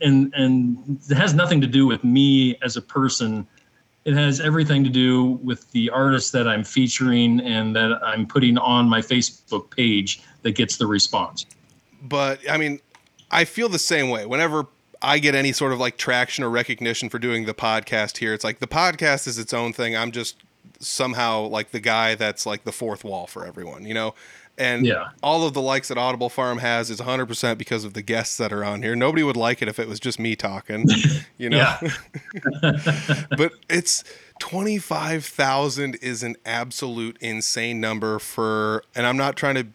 [0.00, 3.46] and and it has nothing to do with me as a person.
[4.04, 8.56] It has everything to do with the artists that I'm featuring and that I'm putting
[8.56, 11.44] on my Facebook page that gets the response.
[12.02, 12.80] but I mean,
[13.30, 14.24] I feel the same way.
[14.24, 14.66] Whenever
[15.02, 18.44] I get any sort of like traction or recognition for doing the podcast here, it's
[18.44, 19.96] like the podcast is its own thing.
[19.96, 20.36] I'm just
[20.80, 24.14] somehow like the guy that's like the fourth wall for everyone, you know?
[24.56, 25.10] And Yeah.
[25.22, 28.52] all of the likes that Audible Farm has is 100% because of the guests that
[28.52, 28.96] are on here.
[28.96, 30.86] Nobody would like it if it was just me talking,
[31.38, 31.76] you know?
[33.36, 34.02] But it's
[34.40, 39.66] 25,000 is an absolute insane number for, and I'm not trying to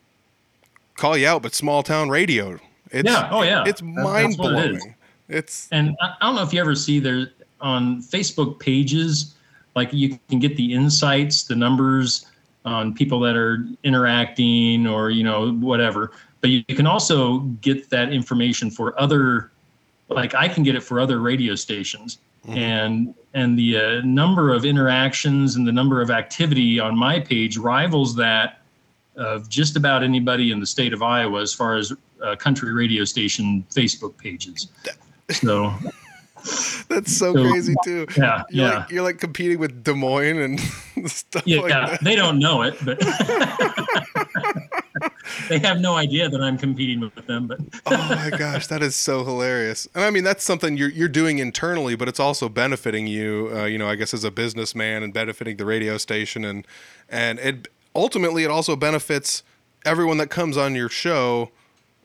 [0.98, 2.60] call you out, but small town radio.
[2.92, 3.30] It's, Yeah.
[3.32, 3.64] Oh, yeah.
[3.66, 4.80] It's mind what it is.
[4.84, 4.96] blowing.
[5.34, 9.36] It's, And I, I don't know if you ever see there on Facebook pages,
[9.76, 12.28] like you can get the insights, the numbers
[12.66, 16.12] on people that are interacting or, you know, whatever.
[16.42, 19.52] But you, you can also get that information for other,
[20.10, 22.20] like I can get it for other radio stations.
[22.58, 27.58] And and the uh, number of interactions and the number of activity on my page
[27.58, 28.62] rivals that
[29.16, 33.06] of just about anybody in the state of Iowa as far as uh, country radio
[33.06, 34.68] station Facebook pages.
[35.32, 35.74] So
[36.90, 38.06] that's so So- crazy too.
[38.18, 40.60] yeah, You're, yeah, like, you're like competing with Des Moines and
[41.10, 41.62] stuff yeah.
[41.62, 41.90] like yeah.
[41.92, 42.04] that.
[42.04, 43.00] They don't know it, but
[45.50, 47.48] they have no idea that I'm competing with them.
[47.48, 49.88] But oh my gosh, that is so hilarious.
[49.96, 53.52] And I mean, that's something you're you're doing internally, but it's also benefiting you.
[53.54, 56.66] Uh, you know, I guess as a businessman and benefiting the radio station, and
[57.10, 59.44] and it ultimately it also benefits
[59.86, 61.52] everyone that comes on your show.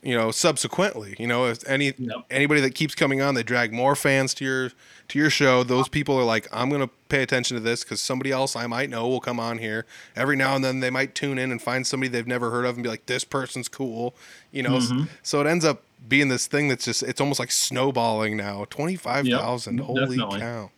[0.01, 2.17] You know, subsequently, you know, if any Yep.
[2.29, 4.71] anybody that keeps coming on, they drag more fans to your
[5.09, 5.63] to your show.
[5.63, 8.89] Those people are like, I'm gonna pay attention to this because somebody else I might
[8.89, 9.85] know will come on here.
[10.15, 12.75] Every now and then, they might tune in and find somebody they've never heard of
[12.75, 14.15] and be like, this person's cool.
[14.51, 15.03] You know, Mm-hmm.
[15.21, 18.65] so it ends up being this thing that's just it's almost like snowballing now.
[18.69, 20.39] Twenty five thousand, Yep, holy definitely.
[20.39, 20.71] cow!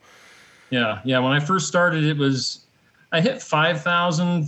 [0.71, 1.19] yeah, yeah.
[1.19, 2.61] When I first started, it was
[3.11, 4.47] I hit five thousand.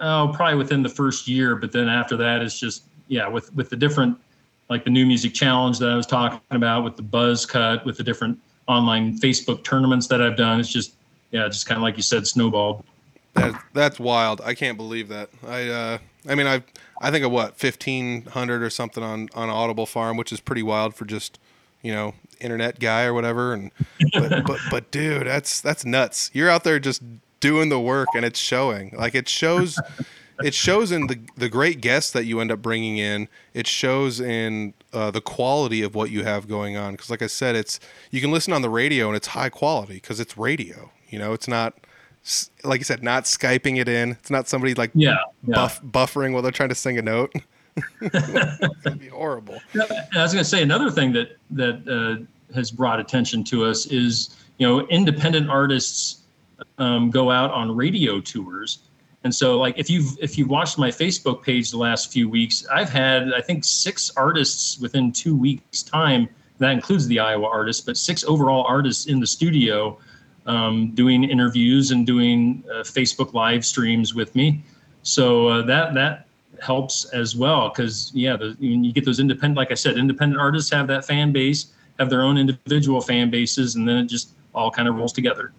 [0.00, 2.82] Oh, probably within the first year, but then after that, it's just
[3.12, 3.28] yeah.
[3.28, 4.18] With with the different
[4.70, 7.98] like the new music challenge that I was talking about, with the buzz cut, with
[7.98, 10.94] the different online Facebook tournaments that I've done, it's just
[11.30, 12.82] yeah, just kind of like you said, snowballed.
[13.34, 14.40] That that's wild.
[14.40, 15.28] I can't believe that.
[15.46, 16.62] I uh, I mean, I
[17.02, 20.62] I think of what fifteen hundred or something on on Audible Farm, which is pretty
[20.62, 21.38] wild for just
[21.82, 23.52] you know internet guy or whatever.
[23.52, 23.70] And
[24.14, 26.30] but but, but dude, that's that's nuts.
[26.32, 27.02] You're out there just
[27.40, 28.94] doing the work, and it's showing.
[28.96, 29.78] Like it shows.
[30.44, 33.28] It shows in the the great guests that you end up bringing in.
[33.54, 36.92] It shows in uh, the quality of what you have going on.
[36.92, 37.80] Because, like I said, it's
[38.10, 40.90] you can listen on the radio and it's high quality because it's radio.
[41.08, 41.74] You know, it's not
[42.62, 44.12] like you said, not skyping it in.
[44.12, 45.16] It's not somebody like Yeah,
[45.46, 45.54] yeah.
[45.54, 47.32] buff, buffering while they're trying to sing a note.
[48.00, 49.58] That'd be horrible.
[49.74, 53.86] I was going to say another thing that that uh, has brought attention to us
[53.86, 56.18] is you know independent artists
[56.78, 58.80] um, go out on radio tours,
[59.24, 62.66] and so like if you've if you watched my Facebook page the last few weeks,
[62.72, 66.28] I've had I think six artists within two weeks time.
[66.58, 69.98] That includes the Iowa artists, but six overall artists in the studio
[70.46, 74.62] um, doing interviews and doing uh, Facebook live streams with me.
[75.02, 76.26] So uh, that that
[76.60, 80.70] helps as well because yeah, the, you get those independent, like I said, independent artists
[80.72, 84.70] have that fan base, have their own individual fan bases, and then it just all
[84.70, 85.52] kind of rolls together.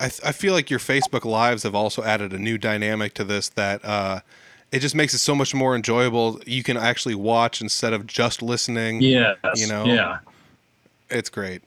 [0.00, 3.24] I, th- I feel like your Facebook lives have also added a new dynamic to
[3.24, 4.20] this that uh,
[4.72, 6.40] it just makes it so much more enjoyable.
[6.46, 9.02] You can actually watch instead of just listening.
[9.02, 10.18] Yeah, You know, yeah.
[11.10, 11.62] It's great.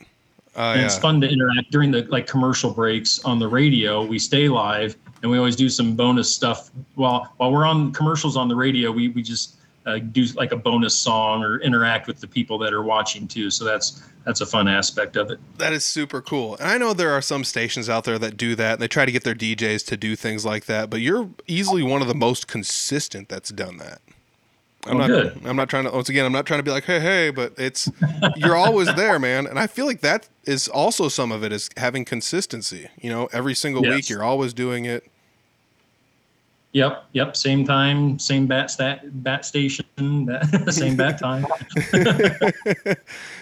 [0.55, 0.85] Uh, yeah.
[0.85, 4.05] it's fun to interact during the like commercial breaks on the radio.
[4.05, 8.37] We stay live and we always do some bonus stuff while while we're on commercials
[8.37, 8.91] on the radio.
[8.91, 9.55] We we just
[9.85, 13.49] uh, do like a bonus song or interact with the people that are watching too.
[13.51, 15.39] So that's that's a fun aspect of it.
[15.57, 16.55] That is super cool.
[16.57, 19.05] And I know there are some stations out there that do that and they try
[19.05, 22.15] to get their DJs to do things like that, but you're easily one of the
[22.15, 23.99] most consistent that's done that.
[24.85, 25.41] I'm Well, not good.
[25.45, 27.53] I'm not trying to once again I'm not trying to be like, hey, hey, but
[27.57, 27.89] it's
[28.35, 29.47] you're always there, man.
[29.47, 32.89] And I feel like that is also some of it is having consistency.
[32.99, 35.09] You know, every single week you're always doing it.
[36.73, 37.37] Yep, yep.
[37.37, 39.85] Same time, same bat stat, bat station,
[40.25, 41.45] that, same bat time.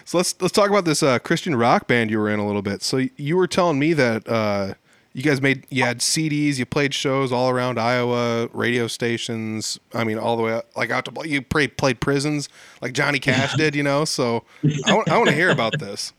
[0.03, 2.61] So let's let's talk about this uh, Christian rock band you were in a little
[2.61, 2.81] bit.
[2.81, 4.73] So you were telling me that uh,
[5.13, 9.79] you guys made you had CDs, you played shows all around Iowa, radio stations.
[9.93, 12.49] I mean, all the way like out to you played played prisons
[12.81, 14.05] like Johnny Cash did, you know.
[14.05, 14.43] So
[14.85, 16.13] I want, I want to hear about this.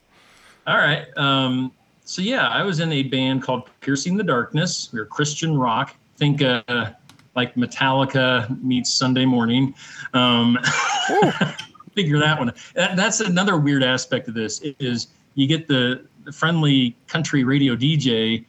[0.67, 1.07] All right.
[1.19, 1.73] Um,
[2.05, 4.91] so yeah, I was in a band called Piercing the Darkness.
[4.93, 5.95] We were Christian rock.
[6.17, 6.63] Think uh,
[7.35, 9.75] like Metallica meets Sunday Morning.
[10.13, 10.59] Um,
[11.95, 12.53] figure that one.
[12.75, 17.77] That, that's another weird aspect of this is you get the, the friendly country radio
[17.77, 18.45] DJ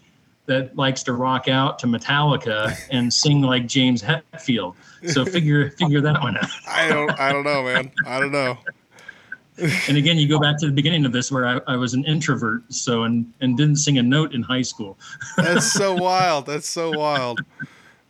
[0.45, 4.75] that likes to rock out to Metallica and sing like James Hetfield.
[5.07, 6.49] So figure figure that one out.
[6.67, 7.91] I don't I don't know, man.
[8.05, 8.57] I don't know.
[9.87, 12.03] and again, you go back to the beginning of this where I, I was an
[12.05, 14.97] introvert, so and and didn't sing a note in high school.
[15.37, 16.45] That's so wild.
[16.45, 17.41] That's so wild.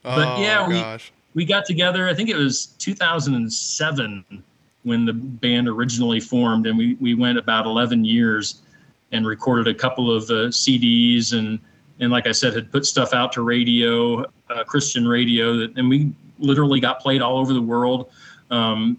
[0.03, 1.11] But oh, yeah, we gosh.
[1.33, 2.07] we got together.
[2.07, 4.43] I think it was 2007
[4.83, 8.61] when the band originally formed, and we we went about 11 years
[9.11, 11.59] and recorded a couple of uh, CDs and
[11.99, 15.87] and like I said, had put stuff out to radio, uh, Christian radio, that, and
[15.87, 18.11] we literally got played all over the world.
[18.49, 18.97] Um,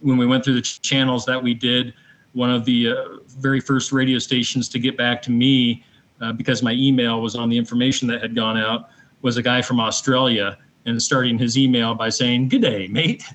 [0.00, 1.92] when we went through the ch- channels that we did,
[2.32, 2.94] one of the uh,
[3.38, 5.84] very first radio stations to get back to me
[6.20, 8.90] uh, because my email was on the information that had gone out
[9.22, 13.24] was a guy from Australia and starting his email by saying "Good day, mate."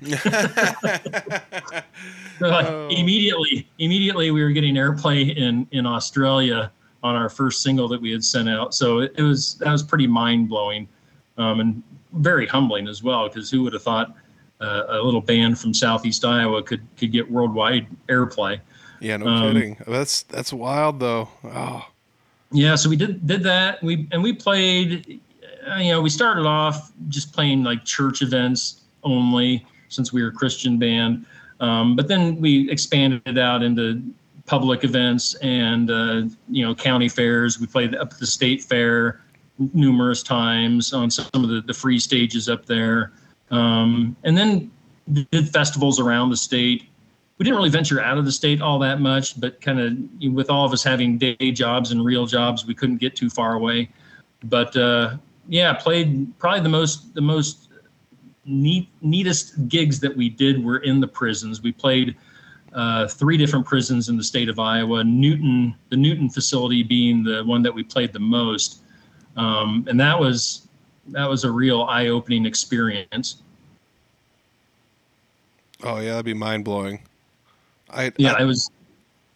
[2.38, 2.88] So, Oh.
[2.90, 6.72] Immediately, immediately we were getting airplay in in Australia
[7.04, 8.74] on our first single that we had sent out.
[8.74, 10.88] So it, it was that was pretty mind blowing,
[11.38, 11.82] um, and
[12.14, 13.28] very humbling as well.
[13.28, 14.16] Because who would have thought
[14.60, 18.58] uh, a little band from Southeast Iowa could could get worldwide airplay?
[19.00, 19.76] Yeah, no Um, kidding.
[19.86, 21.28] That's that's wild though.
[21.44, 21.86] Oh,
[22.50, 23.80] Yeah, so we did did that.
[23.84, 25.20] We and we played.
[25.70, 30.28] Uh, You know, we started off just playing like church events only, since we were
[30.28, 31.26] a Christian band.
[31.60, 34.02] Um, but then we expanded it out into
[34.46, 37.60] public events and uh, you know county fairs.
[37.60, 39.20] We played up at the state fair
[39.72, 43.12] numerous times on some of the, the free stages up there,
[43.50, 44.70] um, and then
[45.30, 46.88] did festivals around the state
[47.42, 50.48] we didn't really venture out of the state all that much, but kind of with
[50.48, 53.88] all of us having day jobs and real jobs, we couldn't get too far away.
[54.44, 55.16] But uh,
[55.48, 57.68] yeah, played probably the most the most
[58.44, 61.62] neat neatest gigs that we did were in the prisons.
[61.62, 62.16] We played
[62.72, 65.04] uh, three different prisons in the state of Iowa.
[65.04, 68.82] Newton, the Newton facility, being the one that we played the most,
[69.36, 70.68] um, and that was
[71.08, 73.42] that was a real eye opening experience.
[75.82, 77.00] oh yeah, that'd be mind blowing.
[77.90, 78.70] I Yeah, I, it was.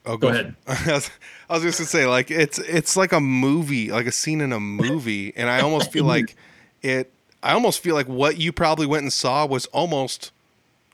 [0.07, 0.55] Oh, go ahead.
[0.67, 1.11] I was,
[1.51, 4.53] I was just gonna say like it's it's like a movie, like a scene in
[4.53, 6.37] a movie, and I almost feel like
[6.83, 7.13] it.
[7.43, 10.33] I almost feel like what you probably went and saw was almost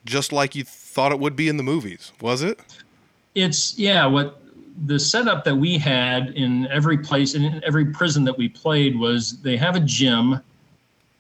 [0.04, 2.12] just like you thought it would be in the movies.
[2.20, 2.60] Was it?
[3.34, 4.40] it's yeah what
[4.86, 8.98] the setup that we had in every place and in every prison that we played
[8.98, 10.40] was they have a gym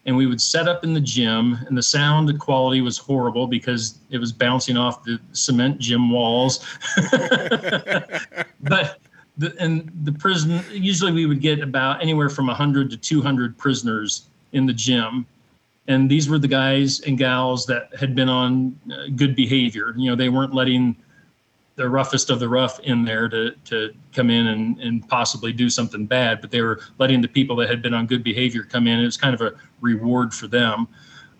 [0.04, 3.98] and we would set up in the gym and the sound quality was horrible because
[4.10, 6.64] it was bouncing off the cement gym walls.
[8.64, 9.00] But
[9.38, 14.26] the, and the prison usually we would get about anywhere from 100 to 200 prisoners
[14.52, 15.26] in the gym.
[15.88, 19.94] And these were the guys and gals that had been on uh, good behavior.
[19.96, 20.96] You know they weren't letting
[21.76, 25.70] the roughest of the rough in there to to come in and, and possibly do
[25.70, 28.86] something bad, but they were letting the people that had been on good behavior come
[28.86, 28.98] in.
[28.98, 30.86] It was kind of a reward for them.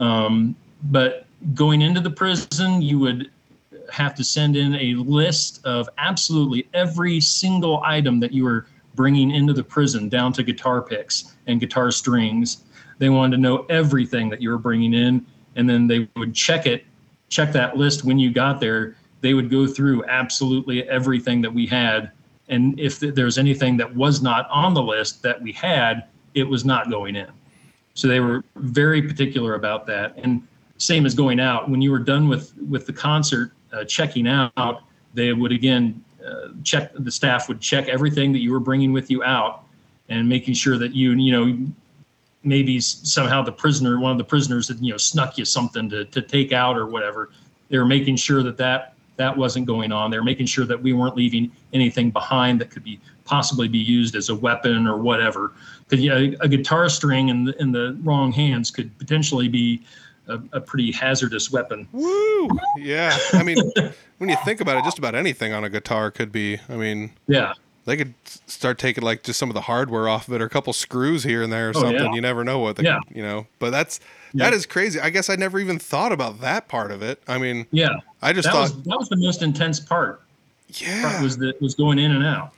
[0.01, 3.31] Um, but going into the prison, you would
[3.91, 9.31] have to send in a list of absolutely every single item that you were bringing
[9.31, 12.65] into the prison, down to guitar picks and guitar strings.
[12.99, 15.27] They wanted to know everything that you were bringing in,
[15.57, 16.85] and then they would check it,
[17.29, 21.67] check that list when you got there they would go through absolutely everything that we
[21.67, 22.11] had.
[22.49, 26.05] And if th- there was anything that was not on the list that we had,
[26.35, 27.31] it was not going in.
[27.95, 30.17] So they were very particular about that.
[30.17, 30.47] And
[30.77, 34.83] same as going out, when you were done with with the concert, uh, checking out,
[35.15, 36.91] they would again uh, check.
[36.95, 39.65] The staff would check everything that you were bringing with you out,
[40.09, 41.73] and making sure that you you know
[42.43, 46.05] maybe somehow the prisoner, one of the prisoners, had you know snuck you something to
[46.07, 47.31] to take out or whatever.
[47.69, 50.11] They were making sure that that that wasn't going on.
[50.11, 54.15] They're making sure that we weren't leaving anything behind that could be possibly be used
[54.17, 55.53] as a weapon or whatever.
[55.89, 59.81] Because yeah, a guitar string in the, in the wrong hands could potentially be
[60.29, 61.87] a, a pretty hazardous weapon.
[61.93, 62.49] Woo!
[62.77, 63.17] Yeah.
[63.33, 63.59] I mean,
[64.19, 66.59] when you think about it, just about anything on a guitar could be.
[66.69, 67.53] I mean, Yeah,
[67.85, 70.51] they could start taking like just some of the hardware off of it, or a
[70.51, 71.97] couple screws here and there, or Oh, something.
[72.07, 72.13] yeah.
[72.15, 72.99] You never know what they, Yeah.
[73.07, 73.47] could, you know.
[73.59, 74.07] But that's Yeah.
[74.35, 74.99] That is crazy.
[75.01, 77.23] I guess I never even thought about that part of it.
[77.29, 77.91] I mean, yeah.
[78.23, 80.23] I just That thought, was that was the most intense part.
[80.69, 82.53] yeah, Was that was going in and out.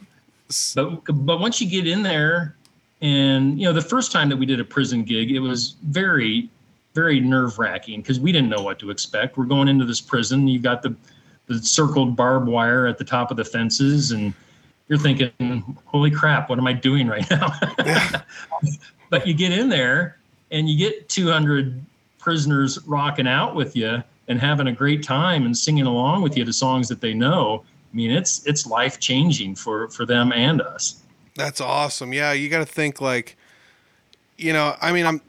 [0.74, 2.56] But but once you get in there
[3.00, 6.48] And you know, the first time that we did a prison gig, it was very,
[6.94, 9.36] very nerve wracking because we didn't know what to expect.
[9.36, 10.46] We're going into this prison.
[10.48, 10.94] You've got the
[11.46, 14.32] the circled barbed wire at the top of the fences, and
[14.88, 15.30] you're thinking,
[15.86, 17.52] "Holy crap, what am I doing right now?"
[19.10, 20.18] but you get in there
[20.54, 21.84] and you get 200
[22.18, 26.44] prisoners rocking out with you and having a great time and singing along with you
[26.44, 27.62] to songs that they know.
[27.92, 31.02] I mean, it's it's life changing for for them and us.
[31.36, 32.12] That's awesome.
[32.12, 33.36] Yeah, you got to think like,
[34.38, 35.20] you know, I mean, I'm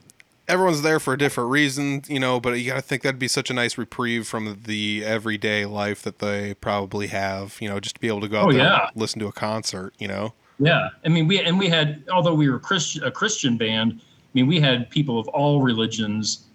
[0.47, 3.27] everyone's there for a different reason, you know, but you got to think that'd be
[3.27, 7.95] such a nice reprieve from the everyday life that they probably have, you know, just
[7.95, 8.87] to be able to go out Oh, there yeah.
[8.87, 10.33] and listen to a concert, you know.
[10.59, 14.01] Yeah, I mean, we and we had although we were Christian a Christian band.
[14.35, 16.47] I mean, we had people of all religions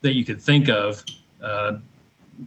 [0.00, 1.04] that you could think of
[1.40, 1.74] uh,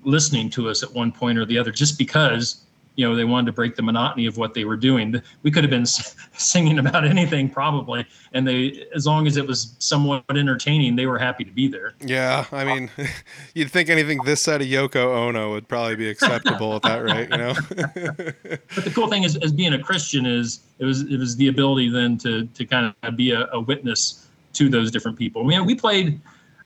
[0.04, 2.66] listening to us at one point or the other, just because
[2.96, 5.22] you know they wanted to break the monotony of what they were doing.
[5.42, 5.86] We could have been
[6.34, 11.18] singing about anything probably, and they as long as it was somewhat entertaining, they were
[11.18, 11.94] happy to be there.
[12.02, 12.92] Yeah, I mean,
[13.54, 17.30] you'd think anything this side of Yoko Ono would probably be acceptable at that rate,
[17.32, 17.54] you know.
[18.76, 21.48] But the cool thing is, as being a Christian, is it was it was the
[21.48, 25.44] ability then to to kind of be a, a witness to those different people.
[25.44, 26.20] I mean, we played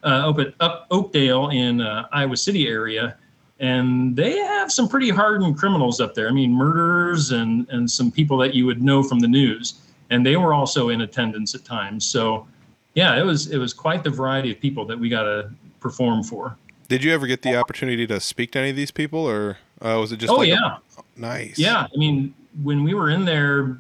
[0.04, 3.18] uh, up at up Oakdale in uh, Iowa City area,
[3.60, 6.28] and they have some pretty hardened criminals up there.
[6.28, 10.26] I mean, murderers and and some people that you would know from the news, and
[10.26, 12.06] they were also in attendance at times.
[12.06, 12.48] So,
[12.94, 16.24] yeah, it was it was quite the variety of people that we got to perform
[16.24, 16.56] for.
[16.88, 19.98] Did you ever get the opportunity to speak to any of these people, or uh,
[20.00, 20.78] was it just oh like a- yeah.
[21.16, 21.60] nice?
[21.60, 22.34] Yeah, I mean,
[22.64, 23.78] when we were in there,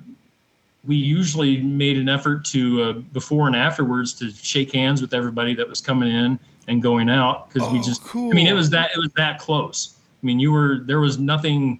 [0.87, 5.53] we usually made an effort to uh, before and afterwards to shake hands with everybody
[5.53, 8.03] that was coming in and going out because we Oh, just.
[8.03, 8.31] cool.
[8.31, 9.95] I mean, it was that it was that close.
[10.23, 11.79] I mean, you were there was nothing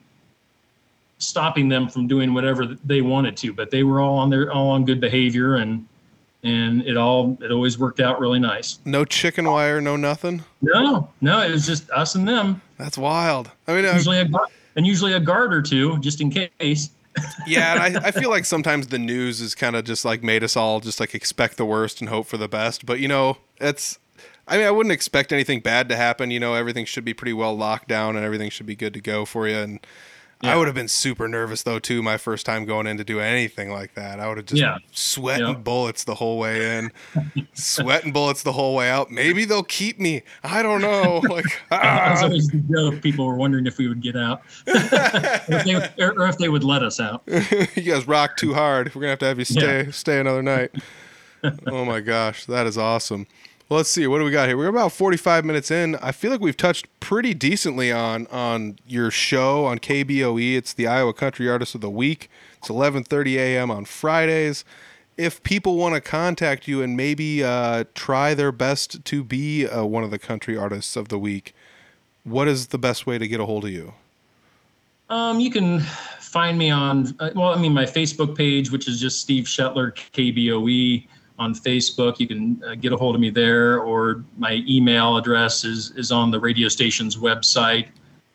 [1.20, 4.70] stopping them from doing whatever they wanted to, but they were all on their all
[4.70, 5.86] on good behavior and
[6.44, 8.80] and it all it always worked out really nice.
[8.86, 10.44] No chicken wire, no nothing.
[10.62, 12.62] No, no, it was just us and them.
[12.78, 13.50] That's wild.
[13.68, 14.46] I mean, Usually a gu-
[14.76, 16.92] and usually a guard or two just in case.
[17.48, 20.44] Yeah, and I, I feel like sometimes the news is kind of just like made
[20.44, 22.86] us all just like expect the worst and hope for the best.
[22.86, 24.00] But you know, it's.
[24.50, 26.32] I mean, I wouldn't expect anything bad to happen.
[26.32, 29.02] You know, everything should be pretty well locked down and everything should be good to
[29.02, 29.58] go for you.
[29.58, 29.86] And
[30.44, 32.04] I would have been super nervous though too.
[32.04, 34.78] My first time going in to do anything like that, I would have just Yeah.
[34.92, 35.54] sweating Yeah.
[35.56, 36.92] bullets the whole way in,
[37.54, 39.10] sweating bullets the whole way out.
[39.10, 40.22] Maybe they'll keep me.
[40.44, 41.22] I don't know.
[41.30, 42.24] Like, That was ah.
[42.26, 43.02] always the joke.
[43.02, 46.50] People were wondering if we would get out, or, if they, or or if they
[46.50, 47.24] would let us out.
[47.28, 48.94] you guys rock too hard.
[48.94, 49.92] We're gonna have to have you stay Yeah.
[49.92, 50.72] stay another night.
[51.68, 53.26] oh my gosh, that is awesome.
[53.70, 54.08] Well, let's see.
[54.08, 54.56] What do we got here?
[54.56, 55.96] We're about 45 minutes in.
[55.98, 60.56] I feel like we've touched pretty decently on on your show on KBOE.
[60.56, 62.30] It's the Iowa Country Artist of the Week.
[62.60, 63.70] It's 11:30 a.m.
[63.70, 64.64] on Fridays.
[65.18, 69.84] If people want to contact you and maybe uh, try their best to be uh,
[69.84, 71.54] one of the country artists of the week,
[72.24, 73.94] what is the best way to get a hold of you?
[75.10, 75.82] Um, you can
[76.22, 79.94] find me on uh, well, I mean, my Facebook page, which is just Steve Shetler
[80.14, 81.06] KBOE
[81.40, 82.20] on Facebook.
[82.20, 86.12] You can uh, get a hold of me there, or my email address is is
[86.12, 87.88] on the radio station's website,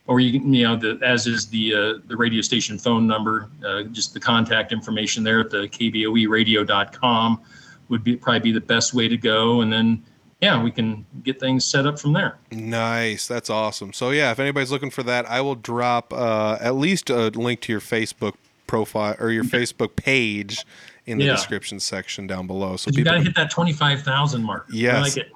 [0.07, 3.49] or you can, you know, the as is the uh, the radio station phone number,
[3.67, 7.41] uh, just the contact information there at the kboeradio.com
[7.89, 10.03] would be probably be the best way to go, and then
[10.41, 12.37] yeah, we can get things set up from there.
[12.51, 13.29] Nice.
[13.29, 13.93] That's awesome.
[13.93, 17.61] So yeah, if anybody's looking for that, I will drop uh, at least a link
[17.63, 18.35] to your Facebook
[18.67, 20.65] profile or your Facebook page
[21.07, 21.33] in the Yeah.
[21.33, 22.77] description section down below.
[22.77, 24.67] So you got to hit that 25,000 mark.
[24.73, 25.17] I Yes.
[25.17, 25.29] like.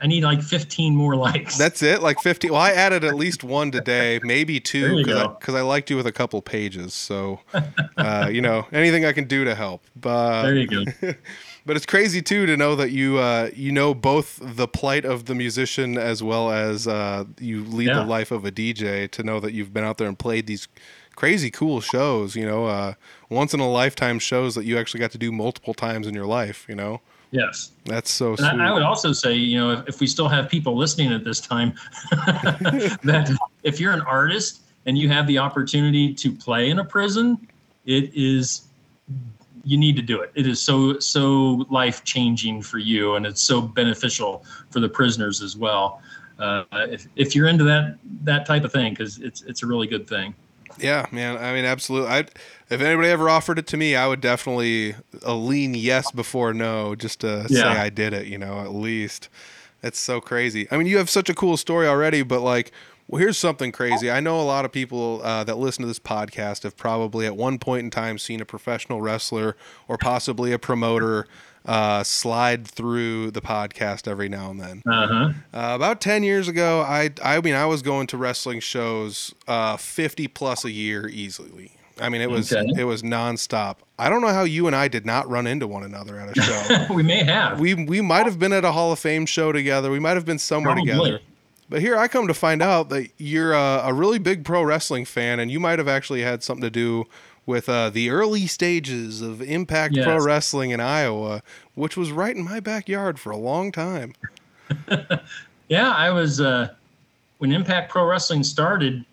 [0.00, 1.56] I need like 15 more likes.
[1.56, 2.50] that's it, like 50.
[2.50, 6.08] Well, I added at least one today, maybe two, because I, I liked you with
[6.08, 6.92] a couple pages.
[6.92, 7.38] So,
[7.96, 9.84] uh, you know, anything I can do to help.
[9.94, 10.84] But there you go.
[11.64, 15.26] But it's crazy too to know that you uh, you know both the plight of
[15.26, 18.00] the musician as well as uh, you lead Yeah.
[18.00, 19.08] the life of a DJ.
[19.12, 20.66] To know that you've been out there and played these
[21.16, 22.94] crazy cool shows, you know, uh,
[23.28, 26.26] once in a lifetime shows that you actually got to do multiple times in your
[26.26, 26.66] life.
[26.68, 27.00] You know,
[27.32, 27.72] Yes.
[27.86, 28.62] that's so And.
[28.62, 31.24] I, I would also say, you know, if, if we still have people listening at
[31.24, 31.72] this time,
[32.10, 37.48] that if you're an artist and you have the opportunity to play in a prison,
[37.86, 38.62] it is
[39.64, 40.30] you need to do it.
[40.34, 45.40] It is so so life changing for you, and it's so beneficial for the prisoners
[45.40, 46.02] as well.
[46.38, 49.86] Uh, if, if you're into that that type of thing, because it's it's a really
[49.86, 50.34] good thing.
[50.78, 51.36] Yeah, man.
[51.36, 52.10] I mean, absolutely.
[52.10, 52.20] I
[52.70, 56.94] if anybody ever offered it to me, I would definitely a lean yes before no,
[56.94, 58.26] just to say I did it.
[58.26, 59.28] You know, at least.
[59.82, 60.66] that's so crazy.
[60.70, 62.72] I mean, you have such a cool story already, but like,
[63.08, 64.10] well, here's something crazy.
[64.10, 67.36] I know a lot of people uh, that listen to this podcast have probably at
[67.36, 69.56] one point in time seen a professional wrestler
[69.88, 71.26] or possibly a promoter
[71.66, 74.82] uh, slide through the podcast every now and then.
[74.86, 75.32] Uh-huh.
[75.52, 79.76] Uh, about 10 years ago, I, I mean, I was going to wrestling shows uh,
[79.76, 81.72] 50 plus a year easily.
[82.00, 82.80] I mean, it was Okay.
[82.80, 83.76] it was nonstop.
[83.98, 86.40] I don't know how you and I did not run into one another at a
[86.40, 86.86] show.
[86.94, 87.60] we may have.
[87.60, 89.90] we we might have been at a Hall of Fame show together.
[89.90, 90.90] We might have been somewhere Probably.
[90.92, 91.20] together.
[91.68, 95.04] But here I come to find out that you're a, a really big pro wrestling
[95.04, 97.04] fan, and you might have actually had something to do
[97.46, 101.42] with uh, the early stages of Impact Pro Wrestling in Iowa,
[101.74, 104.14] which was right in my backyard for a long time.
[105.72, 106.68] Yeah, I was uh,
[107.38, 109.06] when Impact Pro Wrestling started.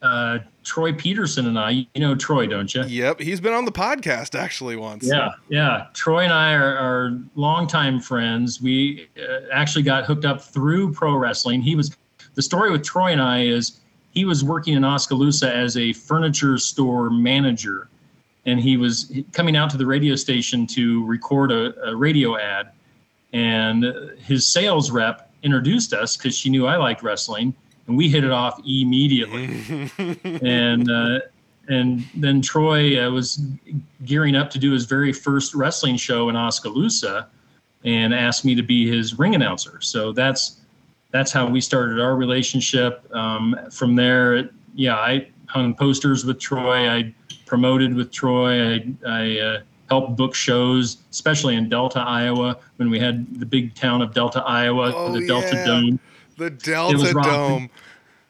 [0.00, 2.84] Uh, Troy Peterson and I, you know Troy, don't you?
[2.84, 5.04] Yep, he's been on the podcast actually once.
[5.04, 5.86] Yeah, yeah.
[5.92, 8.62] Troy and I are, are longtime friends.
[8.62, 11.62] We uh, actually got hooked up through pro wrestling.
[11.62, 11.96] He was
[12.34, 13.80] the story with Troy and I is
[14.18, 17.88] he was working in Oskaloosa as a furniture store manager,
[18.46, 22.72] and he was coming out to the radio station to record a, a radio ad,
[23.32, 23.84] and
[24.18, 27.54] his sales rep introduced us because she knew I liked wrestling,
[27.86, 29.88] and we hit it off immediately
[30.24, 31.20] and uh,
[31.68, 33.40] and then Troy uh, was
[34.04, 37.28] gearing up to do his very first wrestling show in Oskaloosa,
[37.84, 39.80] and asked me to be his ring announcer.
[39.80, 40.56] So that's
[41.10, 43.04] that's how we started our relationship.
[43.14, 46.88] Um, from there, yeah, I hung posters with Troy.
[46.88, 47.14] I
[47.46, 48.74] promoted with Troy.
[48.74, 53.74] I, I uh, helped book shows, especially in Delta, Iowa, when we had the big
[53.74, 55.64] town of Delta, Iowa, Oh, the Delta yeah.
[55.66, 56.00] Dome
[56.36, 57.12] The Delta.
[57.12, 57.70] Dome.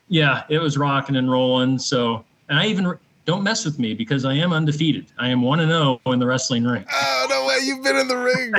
[0.09, 1.79] yeah, it was rocking and rolling.
[1.79, 2.97] So, and I even
[3.29, 5.05] don't mess with me because I am undefeated.
[5.18, 7.59] I am one and zero in the wrestling ring Oh no way!
[7.62, 8.55] You've been in the ring.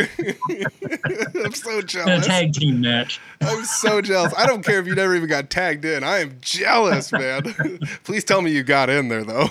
[1.44, 2.08] I'm so jealous.
[2.18, 3.20] in a tag team match.
[3.42, 4.32] I'm so jealous.
[4.38, 6.04] I don't care if you never even got tagged in.
[6.04, 7.42] I am jealous, man.
[8.04, 9.50] Please tell me you got in there though.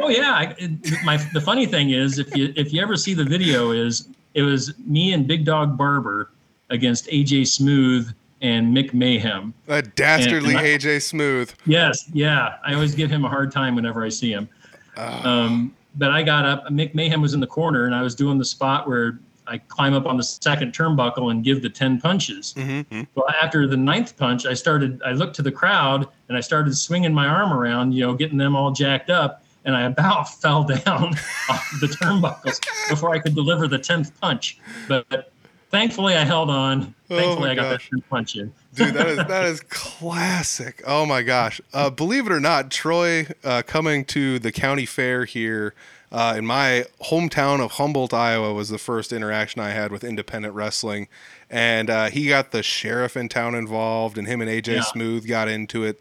[0.00, 3.14] Oh yeah, I, it, my the funny thing is if you if you ever see
[3.14, 6.32] the video is it was me and Big Dog Barber
[6.70, 8.12] against AJ Smooth
[8.42, 9.54] and Mick Mayhem.
[9.66, 11.52] That dastardly And I- AJ Smooth.
[11.66, 14.48] Yes, yeah, I always give him a hard time whenever I see him.
[14.96, 16.66] Um, but I got up.
[16.68, 19.94] Mick Mayhem was in the corner, and I was doing the spot where I climb
[19.94, 22.54] up on the second turnbuckle and give the ten punches.
[22.56, 23.02] Mm-hmm.
[23.14, 25.00] Well, after the ninth punch, I started.
[25.04, 28.38] I looked to the crowd and I started swinging my arm around, you know, getting
[28.38, 30.84] them all jacked up, and I about fell down
[31.50, 34.58] off the turnbuckles before I could deliver the tenth punch.
[34.88, 35.32] But,
[35.76, 36.94] thankfully, I held on.
[37.10, 37.90] Oh Thankfully, my I got gosh.
[37.90, 38.52] that punch in.
[38.74, 40.82] Dude, that is that is classic.
[40.86, 41.60] Oh my gosh!
[41.72, 45.74] Uh, believe it or not, Troy uh, coming to the county fair here
[46.10, 50.54] uh, in my hometown of Humboldt, Iowa, was the first interaction I had with independent
[50.54, 51.08] wrestling,
[51.50, 54.80] and uh, he got the sheriff in town involved, and him and AJ Yeah.
[54.82, 56.00] Smooth got into it,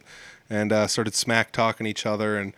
[0.49, 2.53] and uh, started smack talking each other, and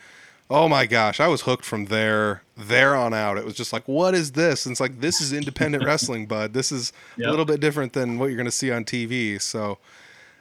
[0.50, 3.38] oh my gosh, I was hooked from there there on out.
[3.38, 4.66] It was just like, what is this?
[4.66, 6.54] And it's like this is independent wrestling, bud.
[6.54, 7.28] This is Yep.
[7.28, 9.42] a little bit different than what you're going to see on TV.
[9.42, 9.78] So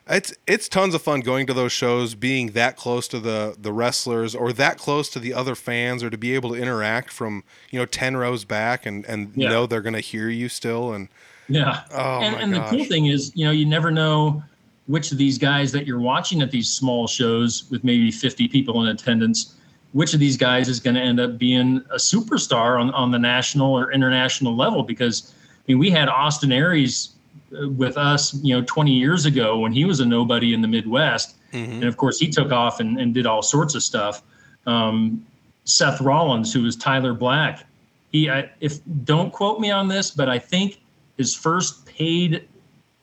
[0.08, 3.72] it's it's tons of fun going to those shows, being that close to the the
[3.72, 7.42] wrestlers or that close to the other fans, or to be able to interact from
[7.70, 9.48] you know ten rows back and and Yeah.
[9.48, 10.92] know they're going to hear you still.
[10.92, 11.08] And
[11.48, 11.80] Yeah.
[11.90, 14.42] Oh, and my and the cool thing is, you know, you never know
[14.86, 18.82] which of these guys that you're watching at these small shows with maybe 50 people
[18.82, 19.54] in attendance,
[19.92, 23.18] which of these guys is going to end up being a superstar on, on the
[23.18, 24.82] national or international level.
[24.82, 27.10] Because, I mean, we had Austin Aries
[27.52, 30.68] uh, with us, you know, 20 years ago when he was a nobody in the
[30.68, 31.36] Midwest.
[31.52, 34.22] And of course, he took off and, and did all sorts of stuff.
[34.66, 35.24] Um,
[35.64, 37.64] Seth Rollins, who was Tyler Black,
[38.12, 40.80] he, I, if don't quote me on this, but I think
[41.16, 42.46] his first paid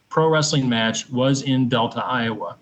[0.09, 2.55] pro wrestling match was in Delta, Iowa.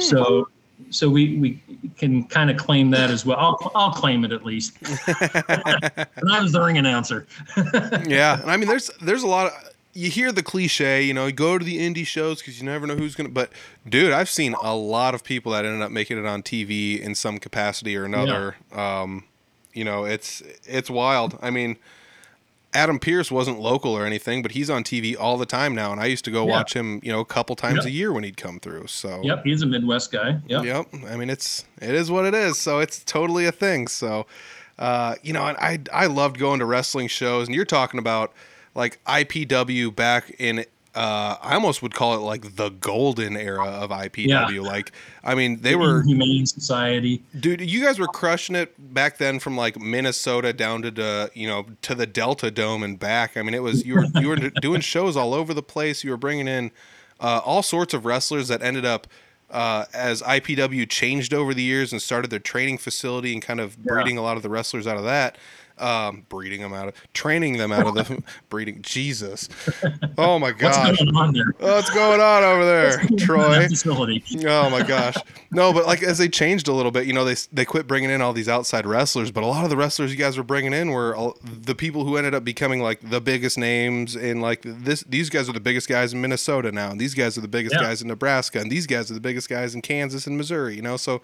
[0.00, 0.48] So,
[0.92, 1.60] so we we
[1.96, 3.38] can kind of claim that as well.
[3.38, 4.76] I'll I'll claim it at least.
[5.06, 7.26] and I was the ring announcer.
[8.06, 11.26] yeah, and I mean, there's there's a lot of you hear the cliche, you know,
[11.26, 13.28] you go to the indie shows because you never know who's gonna.
[13.28, 13.52] But
[13.88, 17.14] dude, I've seen a lot of people that ended up making it on TV in
[17.14, 18.56] some capacity or another.
[18.72, 19.24] Um,
[19.74, 21.38] you know, it's it's wild.
[21.42, 21.76] I mean,
[22.74, 26.00] Adam Pearce wasn't local or anything, but he's on TV all the time now, and
[26.00, 26.52] I used to go Yeah.
[26.52, 28.86] watch him, you know, a couple times a year when he'd come through.
[28.86, 30.38] So Yep, he's a Midwest guy.
[30.48, 30.64] Yep.
[30.64, 30.86] Yep.
[31.10, 32.58] I mean, it's it is what it is.
[32.58, 33.88] So it's totally a thing.
[33.88, 34.26] So,
[34.78, 38.32] uh, you know, and I I loved going to wrestling shows, and you're talking about
[38.74, 40.64] like IPW back in.
[40.94, 44.62] Uh, I almost would call it like the golden era of IPW.
[44.62, 44.92] Like,
[45.24, 47.22] I mean, they were, Humane Society.
[47.38, 47.62] dude.
[47.62, 51.66] You guys were crushing it back then, from like Minnesota down to the, you know,
[51.82, 53.38] to the Delta Dome and back.
[53.38, 56.04] I mean, it was you were you were doing shows all over the place.
[56.04, 56.70] You were bringing in
[57.20, 59.06] uh, all sorts of wrestlers that ended up
[59.50, 63.82] uh, as IPW changed over the years and started their training facility and kind of
[63.82, 65.36] breeding a lot of the wrestlers out of that.
[65.82, 68.80] Um, breeding them out of, training them out of the breeding.
[68.82, 69.48] Jesus,
[70.18, 71.54] oh my What's going on there?
[71.58, 74.22] what's going on over there, What's going on in Troy?
[74.48, 75.16] Oh my gosh.
[75.50, 78.10] No, but like as they changed a little bit, you know, they they quit bringing
[78.10, 80.72] in all these outside wrestlers, but a lot of the wrestlers you guys were bringing
[80.72, 84.62] in were all, the people who ended up becoming like the biggest names in like
[84.64, 87.48] this these guys are the biggest guys in Minnesota now, and these guys are the
[87.48, 87.82] biggest Yeah.
[87.82, 90.82] guys in Nebraska, and these guys are the biggest guys in Kansas and Missouri, you
[90.82, 90.96] know.
[90.96, 91.20] So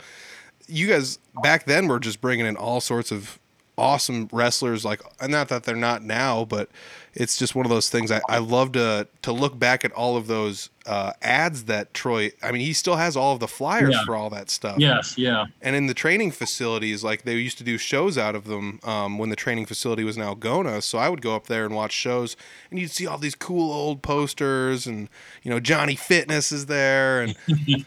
[0.66, 3.38] you guys back then were just bringing in all sorts of
[3.78, 6.68] awesome wrestlers like and not that they're not now but
[7.14, 10.16] it's just one of those things i, I love to to look back at all
[10.16, 13.94] of those uh, ads that troy i mean he still has all of the flyers
[13.94, 14.04] Yeah.
[14.04, 15.46] for all that stuff Yes, yeah.
[15.62, 19.16] and in the training facilities like they used to do shows out of them um,
[19.18, 21.92] when the training facility was now gona so i would go up there and watch
[21.92, 22.36] shows
[22.70, 25.08] and you'd see all these cool old posters and
[25.42, 27.36] you know johnny fitness is there and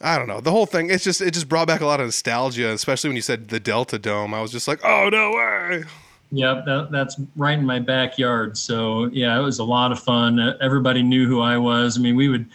[0.00, 0.90] I don't know the whole thing.
[0.90, 3.58] It's just it just brought back a lot of nostalgia, especially when you said the
[3.58, 4.32] Delta Dome.
[4.32, 5.84] I was just like, oh no way!
[6.30, 8.56] Yep, that, that's right in my backyard.
[8.56, 10.38] So yeah, it was a lot of fun.
[10.38, 11.96] Uh, Everybody knew who I was.
[11.98, 12.46] I mean, we would,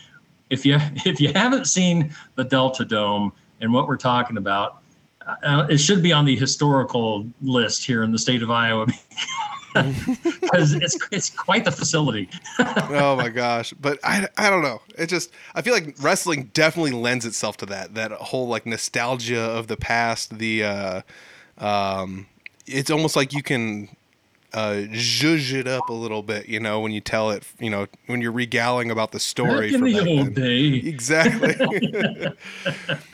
[0.49, 4.79] if you if you haven't seen the Delta Dome and what we're talking about,
[5.43, 8.87] uh, it should be on the historical list here in the state of Iowa
[10.41, 12.29] because it's it's quite the facility.
[12.59, 13.73] oh my gosh!
[13.73, 14.81] But I, I don't know.
[14.97, 19.41] It just I feel like wrestling definitely lends itself to that that whole like nostalgia
[19.41, 20.37] of the past.
[20.37, 21.01] The uh,
[21.57, 22.27] um,
[22.65, 23.89] it's almost like you can
[24.53, 27.87] uh, zhuzh it up a little bit, you know, when you tell it, you know,
[28.05, 30.75] when you're regaling about the story Back in the old day.
[30.75, 31.55] Exactly.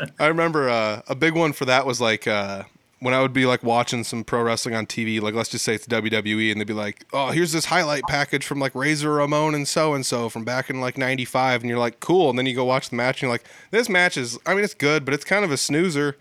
[0.19, 2.63] I remember uh, a big one for that was like uh,
[3.01, 5.73] when I would be like watching some pro wrestling on TV, like let's just say
[5.75, 9.55] it's WWE, and they'd be like, "Oh, here's this highlight package from like Razor Ramon
[9.55, 12.45] and so and so from back in like '95," and you're like, "Cool," and then
[12.45, 15.05] you go watch the match, and you're like, "This match is, I mean, it's good,
[15.05, 16.17] but it's kind of a snoozer."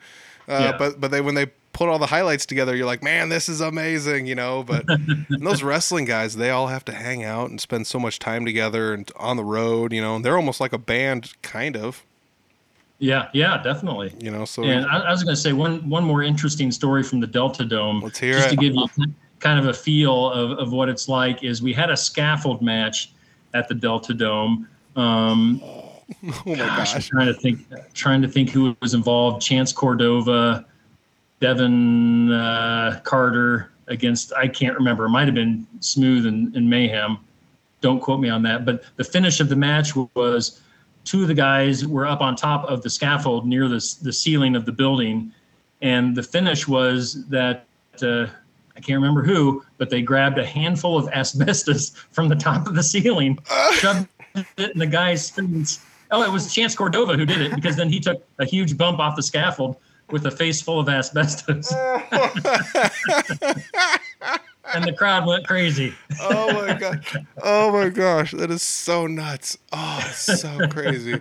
[0.49, 0.77] Uh, Yeah.
[0.79, 3.61] But but they when they put all the highlights together, you're like, "Man, this is
[3.61, 4.63] amazing," you know.
[4.63, 4.85] But
[5.29, 8.95] those wrestling guys, they all have to hang out and spend so much time together
[8.95, 10.17] and on the road, you know.
[10.17, 12.05] And they're almost like a band, kind of,
[12.99, 14.13] Yeah, yeah, definitely.
[14.19, 14.45] you know.
[14.45, 17.27] So And I, I was going to say one one more interesting story from the
[17.27, 18.01] Delta Dome.
[18.01, 18.51] Let's hear just it.
[18.51, 18.89] to give you
[19.39, 21.45] kind of a feel of, of what it's like.
[21.45, 23.13] Is we had a scaffold match
[23.55, 24.69] at the Delta Dome.
[24.97, 26.03] Um, oh
[26.45, 27.61] my gosh, gosh, trying to think,
[27.95, 29.43] trying to think who was involved.
[29.43, 30.67] Chance Cordova,
[31.41, 35.05] Devin uh, Carter against I can't remember.
[35.07, 37.19] It might have been Smooth and, and Mayhem.
[37.81, 38.65] Don't quote me on that.
[38.65, 40.61] But the finish of the match was
[41.05, 44.57] two of the guys were up on top of the scaffold near the the ceiling
[44.57, 45.33] of the building,
[45.83, 47.67] and the finish was that.
[48.03, 48.27] Uh,
[48.77, 52.77] I can't remember who, but they grabbed a handful of asbestos from the top of
[52.77, 53.37] the ceiling,
[53.73, 54.07] shoved
[54.57, 55.81] it in the guy's face.
[56.13, 59.01] Oh, it was Chance Cordova who did it because then he took a huge bump
[59.01, 59.79] off the scaffold
[60.11, 61.73] with a face full of asbestos.
[64.75, 65.95] and the crowd went crazy.
[66.21, 67.05] oh my god,
[67.43, 69.57] oh my gosh, that is so nuts.
[69.73, 71.21] Oh, it's so crazy.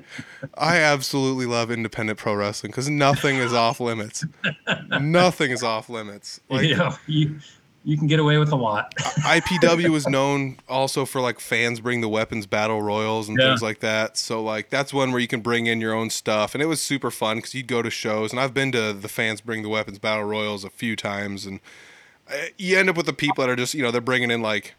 [0.58, 4.26] I absolutely love independent pro wrestling because nothing is off limits.
[5.00, 6.40] Nothing is off limits.
[6.50, 7.40] Like you know, you,
[7.84, 8.94] you can get away with a lot.
[8.96, 13.50] IPW is known also for like fans bring the weapons battle royals and Yeah.
[13.50, 14.18] things like that.
[14.18, 16.82] So like that's one where you can bring in your own stuff, and it was
[16.82, 19.70] super fun because you'd go to shows, and I've been to the fans bring the
[19.70, 21.60] weapons battle royals a few times, and
[22.30, 24.42] Uh, you end up with the people that are just you know they're bringing in
[24.42, 24.76] like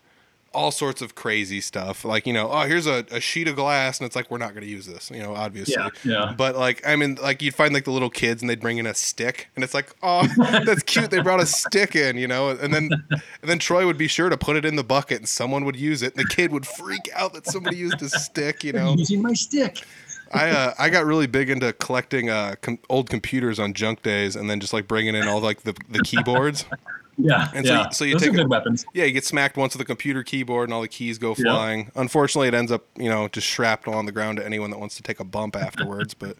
[0.54, 3.98] all sorts of crazy stuff, like you know oh here's a, a sheet of glass,
[3.98, 5.74] and it's like we're not going to use this, you know obviously.
[5.76, 6.34] Yeah, yeah.
[6.36, 8.86] But like I mean, like you'd find like the little kids and they'd bring in
[8.86, 10.26] a stick, and it's like, oh,
[10.64, 11.10] that's cute.
[11.10, 14.28] They brought a stick in, you know, and then and then Troy would be sure
[14.28, 16.66] to put it in the bucket, and someone would use it, and the kid would
[16.66, 18.94] freak out that somebody used a stick, you know.
[18.94, 19.84] Using my stick.
[20.32, 24.36] I uh, I got really big into collecting uh, com- old computers on junk days,
[24.36, 26.64] and then just like bringing in all like the the keyboards.
[27.20, 27.82] Yeah, And so yeah.
[27.86, 28.86] you- so you Those take are a- weapons.
[28.94, 31.52] Yeah, you get smacked once with a computer keyboard, and all the keys go Yeah.
[31.52, 31.90] flying.
[31.96, 34.94] Unfortunately, it ends up you know just shrapnel on the ground to anyone that wants
[34.96, 36.14] to take a bump afterwards.
[36.14, 36.36] but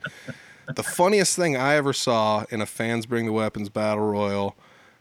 [0.77, 4.55] the funniest thing I ever saw in a fans bring the weapons battle royal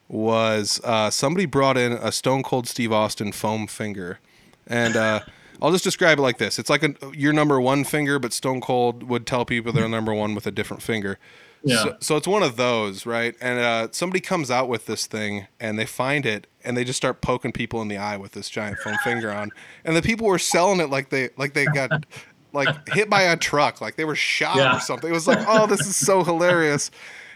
[0.08, 4.20] was uh, somebody brought in a Stone Cold Steve Austin foam finger,
[4.66, 5.20] and uh,
[5.62, 8.62] I'll just describe it like this: it's like a, your number one finger, but Stone
[8.62, 11.18] Cold would tell people they're number one with a different finger.
[11.64, 11.84] Yeah.
[11.84, 13.36] So, so it's one of those, right?
[13.42, 16.98] And uh, somebody comes out with this thing, and they find it, and they just
[16.98, 19.50] start poking people in the eye with this giant foam finger on,
[19.84, 22.06] and the people were selling it like they like they got
[22.54, 24.78] like hit by a truck, like they were shot Yeah.
[24.78, 25.10] or something.
[25.10, 26.90] It was like, oh, this is so hilarious.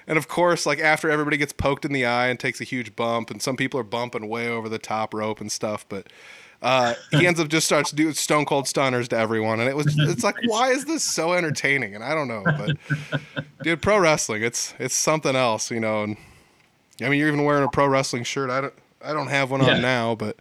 [0.07, 2.95] And of course, like after everybody gets poked in the eye and takes a huge
[2.95, 6.07] bump, and some people are bumping way over the top rope and stuff, but
[6.61, 9.95] uh, he ends up just starts doing stone cold stunners to everyone, and it was
[9.99, 11.95] it's like, why is this so entertaining?
[11.95, 13.21] And I don't know, but
[13.63, 16.03] dude, pro wrestling, it's it's something else, you know.
[16.03, 16.17] And
[17.01, 18.49] I mean, you're even wearing a pro wrestling shirt.
[18.49, 19.75] I don't I don't have one Yeah.
[19.75, 20.37] on now, but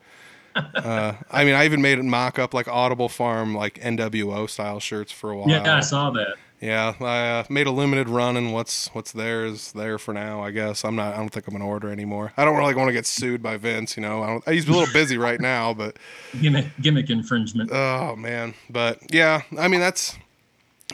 [0.54, 4.80] uh, I mean, I even made it mock up like Audible Farm, like NWO style
[4.80, 5.48] shirts for a while.
[5.48, 6.34] Yeah, I saw that.
[6.60, 10.42] Yeah, I uh, made a limited run, and what's what's there is there for now.
[10.42, 11.14] I guess I'm not.
[11.14, 12.34] I don't think I'm gonna order anymore.
[12.36, 13.96] I don't really want to get sued by Vince.
[13.96, 15.98] You know, I don't, he's a little busy right now, but
[16.38, 17.70] Gimmick, gimmick infringement.
[17.72, 18.52] oh man.
[18.68, 20.18] But yeah, I mean that's.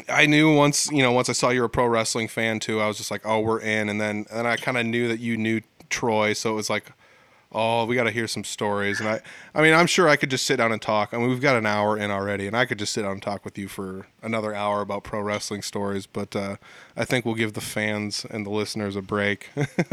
[0.08, 2.80] I knew once you know once I saw you were a pro wrestling fan too.
[2.80, 5.18] I was just like, oh, we're in, and then and I kind of knew that
[5.18, 6.92] you knew Troy, so it was like.
[7.58, 9.20] Oh, we got to hear some stories, and I,
[9.54, 11.14] I mean, I'm sure I could just sit down and talk.
[11.14, 13.22] I mean, we've got an hour in already, and I could just sit down and
[13.22, 16.06] talk with you for another hour about pro wrestling stories.
[16.06, 16.56] But uh,
[16.98, 19.48] I think we'll give the fans and the listeners a break.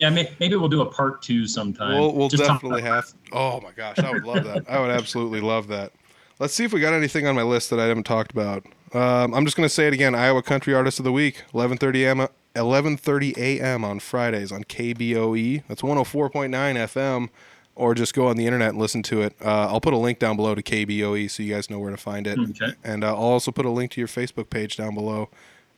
[0.00, 1.96] yeah, maybe we'll do a part two sometime.
[1.96, 3.04] we'll we'll Just definitely have.
[3.30, 4.68] Oh my gosh, I would love that.
[4.68, 5.92] I would absolutely love that.
[6.40, 8.66] Let's see if we got anything on my list that I haven't talked about.
[8.92, 10.14] Um, I'm just gonna say it again.
[10.14, 12.28] Iowa Country Artist of the Week, 11:30 a.m.
[12.54, 13.84] 11:30 a.m.
[13.84, 15.62] on Fridays on KBOE.
[15.68, 17.28] That's 104.9 FM.
[17.74, 19.36] Or just go on the internet and listen to it.
[19.44, 21.98] Uh, I'll put a link down below to KBOE so you guys know where to
[21.98, 22.38] find it.
[22.38, 22.72] Okay.
[22.82, 25.28] And uh, I'll also put a link to your Facebook page down below.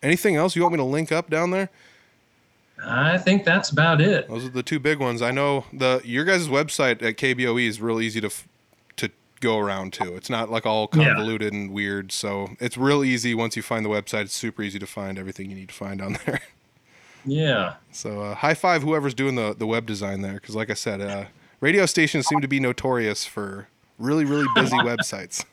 [0.00, 1.70] Anything else you want me to link up down there?
[2.86, 4.28] I think that's about it.
[4.28, 5.20] Those are the two big ones.
[5.22, 8.47] I know the your guys' website at KBOE is real easy to f- to
[9.40, 10.14] go around to.
[10.14, 11.04] It's not like all Yeah.
[11.14, 12.12] convoluted and weird.
[12.12, 14.22] So it's real easy once you find the website.
[14.22, 16.40] It's super easy to find everything you need to find on there.
[17.24, 17.74] Yeah.
[17.92, 21.00] So uh, high five whoever's doing the the web design there, because like I said,
[21.00, 21.24] uh,
[21.60, 23.68] radio stations seem to be notorious for
[23.98, 25.44] really really busy websites.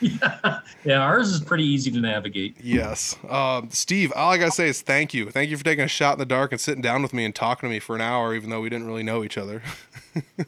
[0.00, 2.56] Yeah, yeah, ours is pretty easy to navigate.
[2.62, 3.16] Yes.
[3.28, 5.30] Um, Steve, all I got to say is thank you.
[5.30, 7.34] Thank you for taking a shot in the dark and sitting down with me and
[7.34, 9.62] talking to me for an hour, even though we didn't really know each other.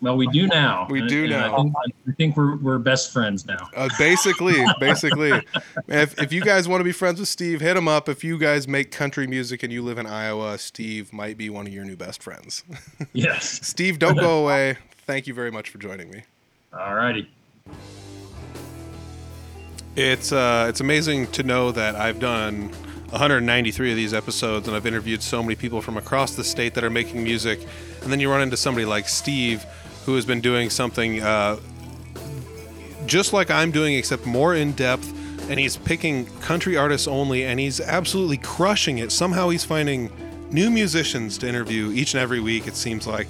[0.00, 0.88] Well, we do now.
[0.90, 1.55] We And- do and now.
[1.55, 1.74] I think,
[2.09, 3.68] I think we're, we're best friends now.
[3.76, 5.30] Uh, basically, basically,
[5.86, 8.09] if, if you guys want to be friends with Steve, hit him up.
[8.09, 11.68] If you guys make country music and you live in Iowa, Steve might be one
[11.68, 12.64] of your new best friends.
[13.12, 13.61] Yes.
[13.64, 14.78] Steve, don't go away.
[15.07, 16.24] Thank you very much for joining me.
[16.76, 17.30] All righty.
[19.95, 22.70] It's uh, it's amazing to know that I've done
[23.11, 26.84] 193 of these episodes and I've interviewed so many people from across the state that
[26.84, 27.61] are making music,
[28.03, 29.66] and then you run into somebody like Steve,
[30.07, 31.59] who has been doing something uh,
[33.07, 35.11] just like I'm doing, except more in depth.
[35.51, 39.12] And he's picking country artists only, and he's absolutely crushing it.
[39.12, 40.11] Somehow he's finding
[40.51, 42.66] new musicians to interview each and every week.
[42.66, 43.26] It seems like.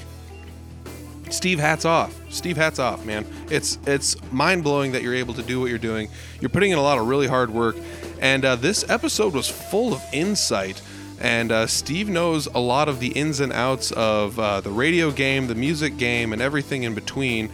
[1.33, 2.15] Steve, hats off.
[2.31, 3.27] Steve, hats off, man.
[3.51, 6.09] It's it's mind blowing that you're able to do what you're doing.
[6.41, 7.77] You're putting in a lot of really hard work,
[8.21, 10.83] and uh, this episode was full of insight.
[11.21, 15.13] And uh, Steve knows a lot of the ins and outs of uh, the radio
[15.13, 17.49] game, the music game, and everything in between.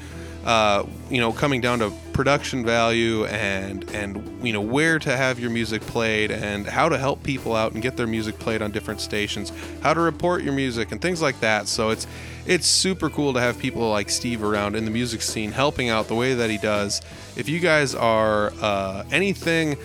[0.45, 5.39] Uh, you know, coming down to production value and and you know where to have
[5.39, 8.73] your music played and how to help people out and get their music played on
[8.73, 11.69] different stations, how to report your music and things like that.
[11.69, 12.07] So it's
[12.47, 16.09] it's super cool to have people like Steve around in the music scene helping out
[16.09, 17.03] the way that he does.
[17.37, 19.77] If you guys are uh, anything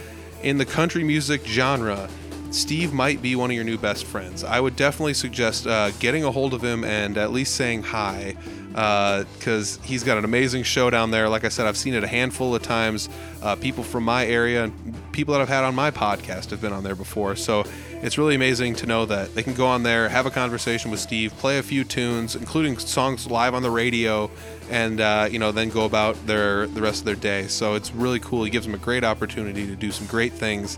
[0.41, 2.10] in the country music genre,
[2.51, 4.43] Steve might be one of your new best friends.
[4.43, 8.36] I would definitely suggest uh, getting a hold of him and at least saying hi
[8.74, 11.30] because he's got an amazing show down there.
[11.30, 13.08] Like I said, I've seen it a handful of times.
[13.42, 16.74] Uh, people from my area and people that I've had on my podcast have been
[16.74, 17.36] on there before.
[17.36, 17.66] So
[18.02, 21.00] it's really amazing to know that they can go on there, have a conversation with
[21.00, 24.30] Steve, play a few tunes, including songs live on the radio,
[24.70, 27.48] and uh, you know then go about their the rest of their day.
[27.48, 28.44] So it's really cool.
[28.44, 30.78] He gives them a great opportunity to do some great things.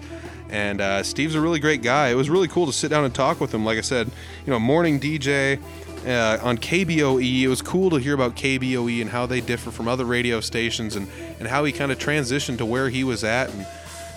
[0.49, 2.09] And uh, Steve's a really great guy.
[2.09, 3.65] It was really cool to sit down and talk with him.
[3.65, 4.11] Like I said,
[4.45, 5.59] you know, morning DJ
[6.05, 7.41] uh, on KBOE.
[7.41, 10.95] It was cool to hear about KBOE and how they differ from other radio stations
[10.95, 11.07] and,
[11.39, 13.49] and how he kind of transitioned to where he was at.
[13.51, 13.65] And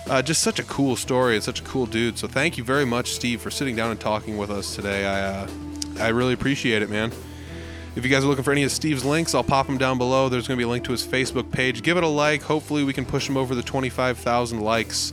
[0.09, 2.17] uh, just such a cool story and such a cool dude.
[2.17, 5.05] So thank you very much, Steve, for sitting down and talking with us today.
[5.05, 5.49] I, uh,
[5.99, 7.11] I really appreciate it, man.
[7.95, 10.29] If you guys are looking for any of Steve's links, I'll pop them down below.
[10.29, 11.81] There's going to be a link to his Facebook page.
[11.81, 12.43] Give it a like.
[12.43, 15.11] Hopefully, we can push him over the 25,000 likes.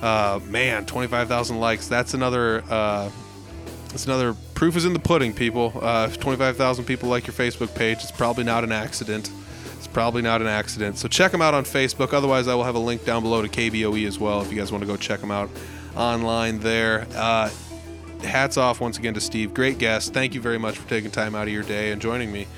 [0.00, 1.88] Uh, man, 25,000 likes.
[1.88, 2.62] That's another.
[2.70, 3.10] Uh,
[3.88, 5.72] that's another proof is in the pudding, people.
[5.80, 9.30] Uh, if 25,000 people like your Facebook page, it's probably not an accident.
[9.76, 10.98] It's probably not an accident.
[10.98, 12.12] So check them out on Facebook.
[12.12, 14.72] Otherwise, I will have a link down below to KBOE as well if you guys
[14.72, 15.48] want to go check them out
[15.96, 17.06] online there.
[17.14, 17.50] Uh,
[18.24, 19.54] hats off once again to Steve.
[19.54, 20.12] Great guest.
[20.12, 22.48] Thank you very much for taking time out of your day and joining me.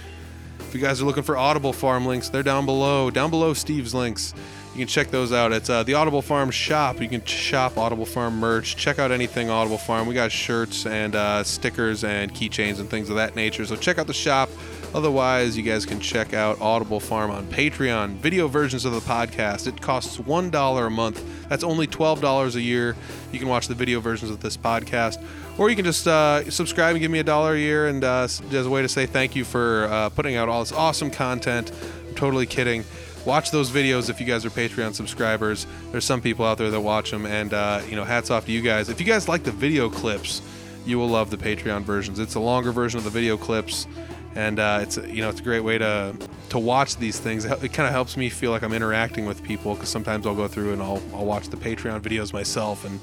[0.61, 3.11] If you guys are looking for Audible Farm links, they're down below.
[3.11, 4.33] Down below Steve's links.
[4.73, 5.53] You can check those out.
[5.53, 7.01] It's uh, the Audible Farm shop.
[7.01, 8.77] You can shop Audible Farm merch.
[8.77, 10.07] Check out anything Audible Farm.
[10.07, 13.67] We got shirts and uh, stickers and keychains and things of that nature.
[13.67, 14.49] So check out the shop.
[14.95, 19.67] Otherwise, you guys can check out Audible Farm on Patreon, video versions of the podcast.
[19.67, 21.49] It costs $1 a month.
[21.49, 22.97] That's only $12 a year.
[23.33, 25.23] You can watch the video versions of this podcast,
[25.59, 28.23] or you can just uh, subscribe and give me a dollar a year, and uh,
[28.23, 31.71] as a way to say thank you for uh, putting out all this awesome content.
[32.09, 32.85] I'm totally kidding.
[33.25, 35.67] Watch those videos if you guys are Patreon subscribers.
[35.93, 38.53] There's some people out there that watch them, and uh, you know, hats off to
[38.53, 38.89] you guys.
[38.89, 40.43] If you guys like the video clips,
[40.87, 42.19] you will love the Patreon versions.
[42.19, 43.87] It's a longer version of the video clips
[44.35, 46.15] and uh, it's you know it's a great way to
[46.51, 47.45] to watch these things.
[47.45, 50.49] It kind of helps me feel like I'm interacting with people because sometimes I'll go
[50.49, 53.01] through and I'll I'll watch the Patreon videos myself, and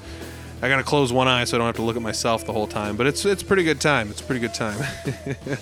[0.61, 2.68] I gotta close one eye so I don't have to look at myself the whole
[2.68, 2.95] time.
[2.95, 4.09] But it's it's pretty good time.
[4.09, 4.80] It's pretty good time.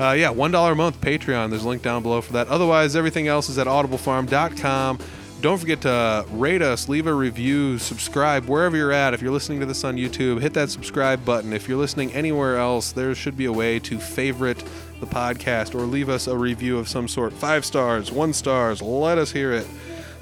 [0.00, 1.50] uh, yeah, one dollar a month Patreon.
[1.50, 2.48] There's a link down below for that.
[2.48, 4.98] Otherwise, everything else is at audiblefarm.com.
[5.40, 9.14] Don't forget to rate us, leave a review, subscribe wherever you're at.
[9.14, 11.52] If you're listening to this on YouTube, hit that subscribe button.
[11.52, 14.64] If you're listening anywhere else, there should be a way to favorite
[14.98, 17.32] the podcast or leave us a review of some sort.
[17.32, 18.82] Five stars, one stars.
[18.82, 19.68] Let us hear it.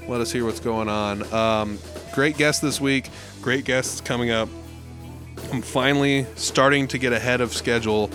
[0.07, 1.33] Let us hear what's going on.
[1.33, 1.79] Um,
[2.13, 3.09] great guest this week.
[3.41, 4.49] Great guests coming up.
[5.51, 8.11] I'm finally starting to get ahead of schedule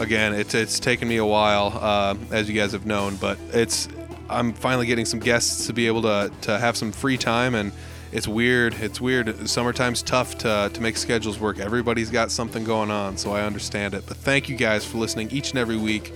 [0.00, 0.34] again.
[0.34, 3.88] It's it's taken me a while, uh, as you guys have known, but it's
[4.28, 7.72] I'm finally getting some guests to be able to to have some free time and
[8.12, 8.74] it's weird.
[8.74, 9.48] It's weird.
[9.48, 11.60] Summertime's tough to, to make schedules work.
[11.60, 14.04] Everybody's got something going on, so I understand it.
[14.06, 16.12] But thank you guys for listening each and every week.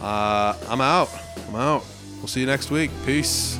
[0.00, 1.10] Uh, I'm out.
[1.48, 1.84] I'm out.
[2.16, 2.90] We'll see you next week.
[3.06, 3.58] Peace.